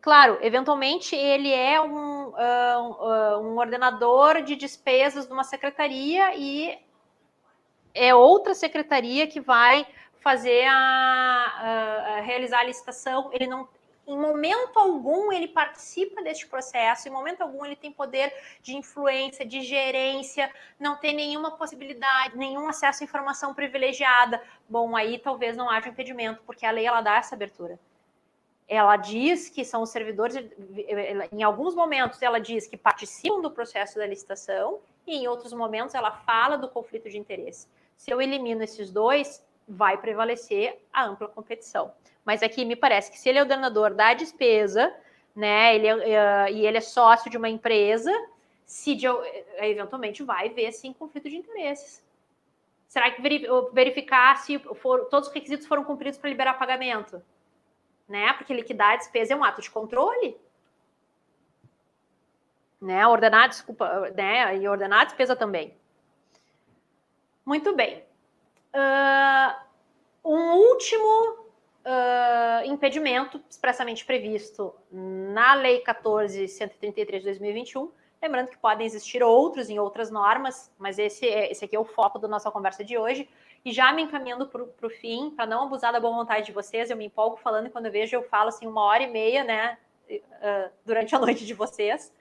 [0.00, 6.78] Claro, eventualmente ele é um, uh, um ordenador de despesas de uma secretaria e
[7.94, 9.86] é outra secretaria que vai
[10.20, 13.28] fazer a, a, a realizar a licitação.
[13.34, 13.68] Ele não,
[14.06, 19.44] em momento algum ele participa deste processo, em momento algum ele tem poder de influência,
[19.44, 24.42] de gerência, não tem nenhuma possibilidade, nenhum acesso à informação privilegiada.
[24.68, 27.78] Bom, aí talvez não haja impedimento, porque a lei ela dá essa abertura
[28.68, 30.34] ela diz que são os servidores,
[31.30, 35.94] em alguns momentos ela diz que participam do processo da licitação e em outros momentos
[35.94, 37.68] ela fala do conflito de interesse.
[37.96, 41.92] Se eu elimino esses dois, vai prevalecer a ampla competição.
[42.24, 44.94] Mas aqui me parece que se ele é o donador da despesa,
[45.34, 48.12] né, ele é, uh, e ele é sócio de uma empresa,
[48.64, 49.06] se de,
[49.58, 52.04] eventualmente vai ver sim conflito de interesses.
[52.86, 53.22] Será que
[53.72, 57.22] verificar se for, todos os requisitos foram cumpridos para liberar pagamento?
[58.12, 58.32] né?
[58.34, 60.36] Porque liquidar a despesa é um ato de controle.
[62.80, 63.06] Né?
[63.06, 64.56] Ordenar, desculpa, né?
[64.58, 65.74] E ordenar a despesa também.
[67.44, 68.04] Muito bem.
[68.74, 71.41] Uh, um último
[71.84, 77.90] uh, impedimento expressamente previsto na Lei 14.133 de 2021.
[78.22, 81.84] Lembrando que podem existir outros em outras normas, mas esse, é, esse aqui é o
[81.84, 83.28] foco da nossa conversa de hoje.
[83.64, 86.90] E já me encaminhando para o fim, para não abusar da boa vontade de vocês,
[86.90, 89.44] eu me empolgo falando e quando eu vejo eu falo assim uma hora e meia,
[89.44, 89.78] né,
[90.10, 92.12] uh, durante a noite de vocês.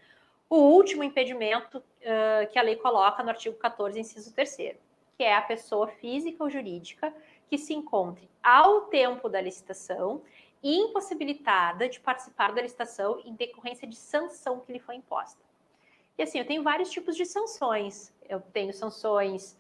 [0.50, 4.76] O último impedimento uh, que a lei coloca no artigo 14, inciso 3
[5.18, 7.14] que é a pessoa física ou jurídica
[7.48, 10.22] que se encontre ao tempo da licitação
[10.64, 15.42] impossibilitada de participar da licitação em decorrência de sanção que lhe foi imposta.
[16.18, 18.14] E assim, eu tenho vários tipos de sanções.
[18.30, 19.58] Eu tenho sanções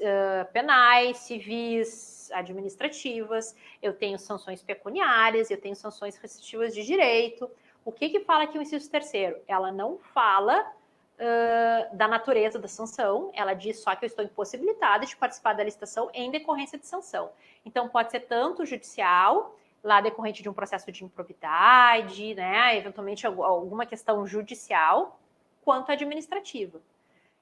[0.00, 7.50] uh, penais, civis, administrativas, eu tenho sanções pecuniárias, eu tenho sanções restritivas de direito.
[7.84, 9.36] O que, que fala aqui o inciso terceiro?
[9.48, 15.04] Ela não fala uh, da natureza da sanção, ela diz só que eu estou impossibilitada
[15.06, 17.30] de participar da licitação em decorrência de sanção.
[17.64, 23.86] Então, pode ser tanto judicial, lá decorrente de um processo de improbidade, né, eventualmente alguma
[23.86, 25.18] questão judicial,
[25.62, 26.80] quanto administrativa.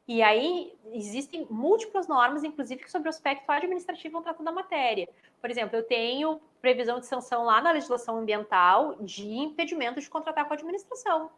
[0.06, 5.06] E aí existem múltiplas normas, inclusive sobre o aspecto administrativo vão tratar da matéria.
[5.38, 10.46] Por exemplo, eu tenho previsão de sanção lá na legislação ambiental de impedimento de contratar
[10.46, 11.30] com a administração.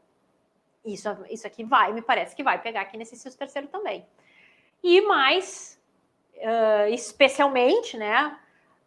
[0.84, 4.06] Isso, isso aqui vai, me parece que vai pegar aqui nesse inciso terceiro também.
[4.82, 5.78] E mais,
[6.36, 8.38] uh, especialmente, né,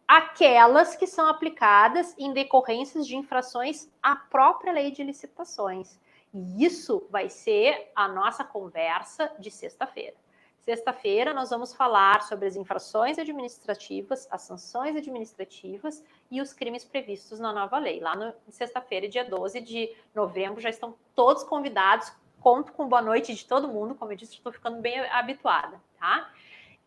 [0.06, 5.98] aquelas que são aplicadas em decorrências de infrações à própria lei de licitações.
[6.32, 10.16] E isso vai ser a nossa conversa de sexta-feira.
[10.64, 17.38] Sexta-feira nós vamos falar sobre as infrações administrativas, as sanções administrativas e os crimes previstos
[17.38, 18.00] na nova lei.
[18.00, 22.10] Lá no sexta-feira, dia 12 de novembro, já estão todos convidados.
[22.40, 26.30] Conto com boa noite de todo mundo, como eu disse, estou ficando bem habituada, tá?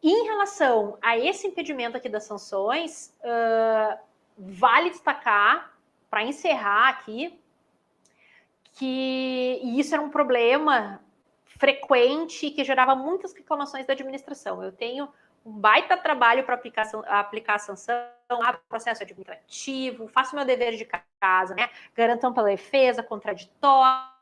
[0.04, 3.98] Em relação a esse impedimento aqui das sanções, uh,
[4.38, 5.74] vale destacar,
[6.10, 7.40] para encerrar aqui,
[8.74, 11.02] que isso era um problema
[11.46, 14.64] frequente que gerava muitas reclamações da administração.
[14.64, 15.10] Eu tenho
[15.44, 20.86] um baita trabalho para aplicar, aplicar a sanção, abro processo administrativo, faço meu dever de
[21.20, 21.70] casa, né?
[21.96, 24.14] Garanto ampla defesa, contraditório,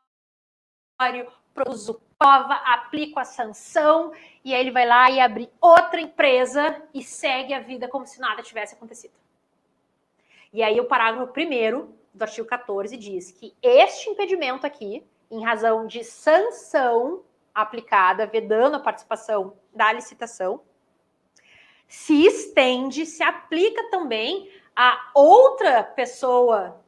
[1.55, 4.11] produzo prova, aplico a sanção,
[4.43, 8.19] e aí ele vai lá e abre outra empresa e segue a vida como se
[8.19, 9.13] nada tivesse acontecido.
[10.51, 15.87] E aí o parágrafo primeiro do artigo 14 diz que este impedimento aqui, em razão
[15.87, 20.61] de sanção aplicada, vedando a participação da licitação,
[21.87, 26.81] se estende, se aplica também a outra pessoa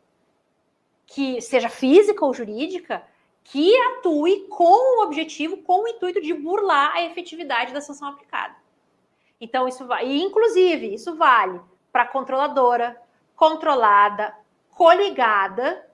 [1.06, 3.06] que seja física ou jurídica
[3.52, 8.56] que atue com o objetivo, com o intuito de burlar a efetividade da sanção aplicada.
[9.40, 13.02] Então, isso vai, e inclusive, isso vale para controladora,
[13.36, 14.36] controlada,
[14.72, 15.88] coligada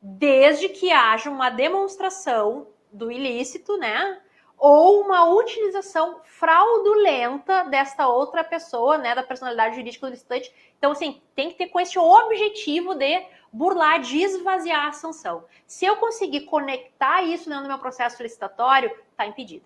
[0.00, 4.18] desde que haja uma demonstração do ilícito, né?
[4.56, 9.14] Ou uma utilização fraudulenta desta outra pessoa, né?
[9.14, 10.52] Da personalidade jurídica do licitante.
[10.78, 15.44] Então, assim, tem que ter com esse objetivo de burlar, de esvaziar a sanção.
[15.66, 19.64] Se eu conseguir conectar isso dentro do meu processo licitatório, está impedida.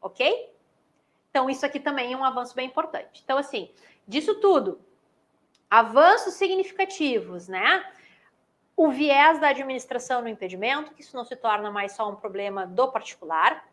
[0.00, 0.52] Ok?
[1.30, 3.20] Então, isso aqui também é um avanço bem importante.
[3.24, 3.70] Então, assim,
[4.06, 4.80] disso tudo,
[5.68, 7.84] avanços significativos, né?
[8.76, 12.66] O viés da administração no impedimento, que isso não se torna mais só um problema
[12.66, 13.66] do particular.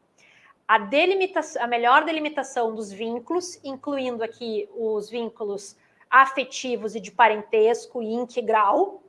[0.68, 5.78] A, delimitação, a melhor delimitação dos vínculos, incluindo aqui os vínculos
[6.14, 9.01] afetivos e de parentesco e integral.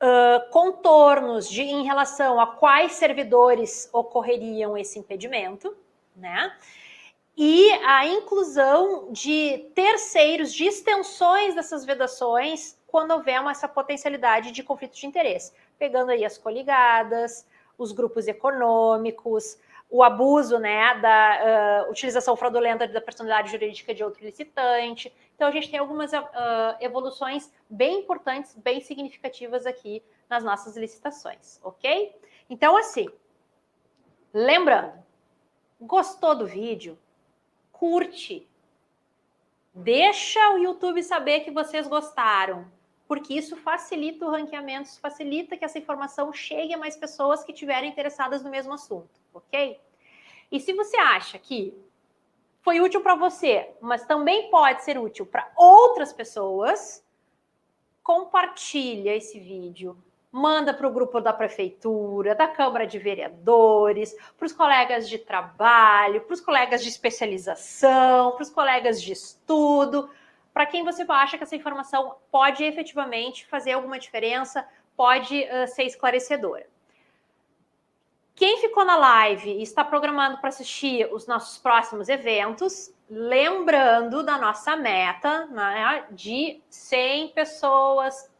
[0.00, 5.76] Uh, contornos de, em relação a quais servidores ocorreriam esse impedimento,
[6.16, 6.56] né?
[7.36, 14.62] E a inclusão de terceiros, de extensões dessas vedações quando houver uma, essa potencialidade de
[14.62, 17.46] conflito de interesse, pegando aí as coligadas,
[17.78, 19.56] os grupos econômicos,
[19.92, 25.14] o abuso né, da uh, utilização fraudulenta da personalidade jurídica de outro licitante.
[25.34, 26.16] Então, a gente tem algumas uh,
[26.80, 32.16] evoluções bem importantes, bem significativas aqui nas nossas licitações, ok?
[32.48, 33.06] Então, assim,
[34.32, 34.94] lembrando,
[35.78, 36.98] gostou do vídeo?
[37.70, 38.48] Curte.
[39.74, 42.66] Deixa o YouTube saber que vocês gostaram
[43.06, 47.52] porque isso facilita o ranqueamento, isso facilita que essa informação chegue a mais pessoas que
[47.52, 49.80] estiverem interessadas no mesmo assunto, ok?
[50.50, 51.74] E se você acha que
[52.62, 57.04] foi útil para você, mas também pode ser útil para outras pessoas,
[58.02, 59.96] compartilha esse vídeo,
[60.30, 66.22] manda para o grupo da prefeitura, da Câmara de Vereadores, para os colegas de trabalho,
[66.22, 70.08] para os colegas de especialização, para os colegas de estudo,
[70.52, 75.84] para quem você acha que essa informação pode efetivamente fazer alguma diferença, pode uh, ser
[75.84, 76.66] esclarecedora.
[78.34, 84.38] Quem ficou na live e está programando para assistir os nossos próximos eventos, lembrando da
[84.38, 88.30] nossa meta né, de 100 pessoas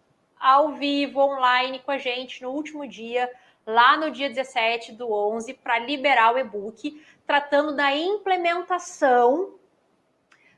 [0.40, 3.30] ao vivo, online com a gente no último dia,
[3.66, 9.54] lá no dia 17 do 11, para liberar o e-book, tratando da implementação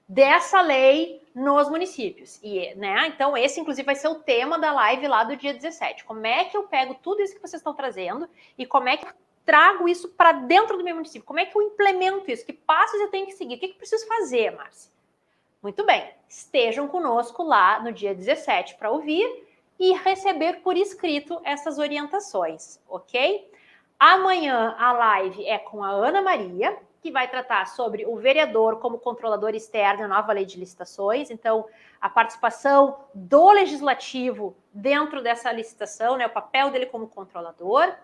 [0.08, 2.38] dessa lei nos municípios.
[2.42, 6.04] E, né, então esse inclusive vai ser o tema da live lá do dia 17.
[6.04, 9.06] Como é que eu pego tudo isso que vocês estão trazendo e como é que
[9.06, 9.12] eu
[9.44, 11.26] trago isso para dentro do meu município?
[11.26, 12.46] Como é que eu implemento isso?
[12.46, 13.56] Que passos eu tenho que seguir?
[13.56, 14.92] O que, que eu preciso fazer, Márcia?
[15.62, 16.10] Muito bem.
[16.28, 19.44] Estejam conosco lá no dia 17 para ouvir
[19.78, 23.50] e receber por escrito essas orientações, ok?
[23.98, 28.98] Amanhã a live é com a Ana Maria, que vai tratar sobre o vereador como
[28.98, 31.30] controlador externo na nova lei de licitações.
[31.30, 31.66] Então,
[32.00, 37.94] a participação do legislativo dentro dessa licitação, né, o papel dele como controlador.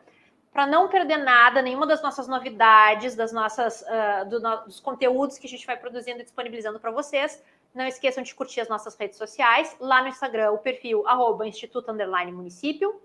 [0.52, 5.46] Para não perder nada, nenhuma das nossas novidades, das nossas, uh, do, dos conteúdos que
[5.46, 7.42] a gente vai produzindo e disponibilizando para vocês,
[7.74, 9.74] não esqueçam de curtir as nossas redes sociais.
[9.80, 13.00] Lá no Instagram, o perfil arroba Instituto Underline Município,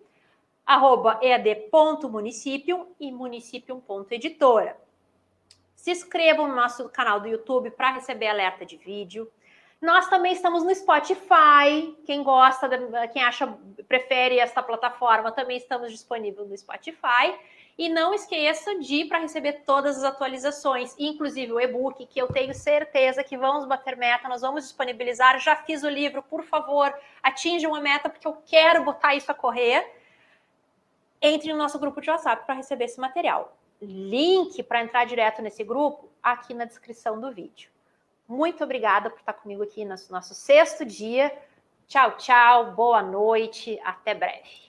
[0.65, 1.21] arroba
[2.99, 4.84] e município.editora.
[5.85, 9.31] Se inscrevam no nosso canal do YouTube para receber alerta de vídeo.
[9.79, 11.95] Nós também estamos no Spotify.
[12.07, 12.67] Quem gosta,
[13.09, 13.55] quem acha,
[13.87, 17.37] prefere esta plataforma, também estamos disponíveis no Spotify.
[17.77, 22.55] E não esqueça de para receber todas as atualizações, inclusive o e-book, que eu tenho
[22.55, 25.39] certeza que vamos bater meta, nós vamos disponibilizar.
[25.39, 29.35] Já fiz o livro, por favor, atinja uma meta, porque eu quero botar isso a
[29.35, 29.87] correr.
[31.21, 33.55] Entre no nosso grupo de WhatsApp para receber esse material
[33.85, 37.69] link para entrar direto nesse grupo aqui na descrição do vídeo.
[38.27, 41.31] Muito obrigada por estar comigo aqui no nosso sexto dia.
[41.87, 44.64] Tchau, tchau, boa noite, até breve.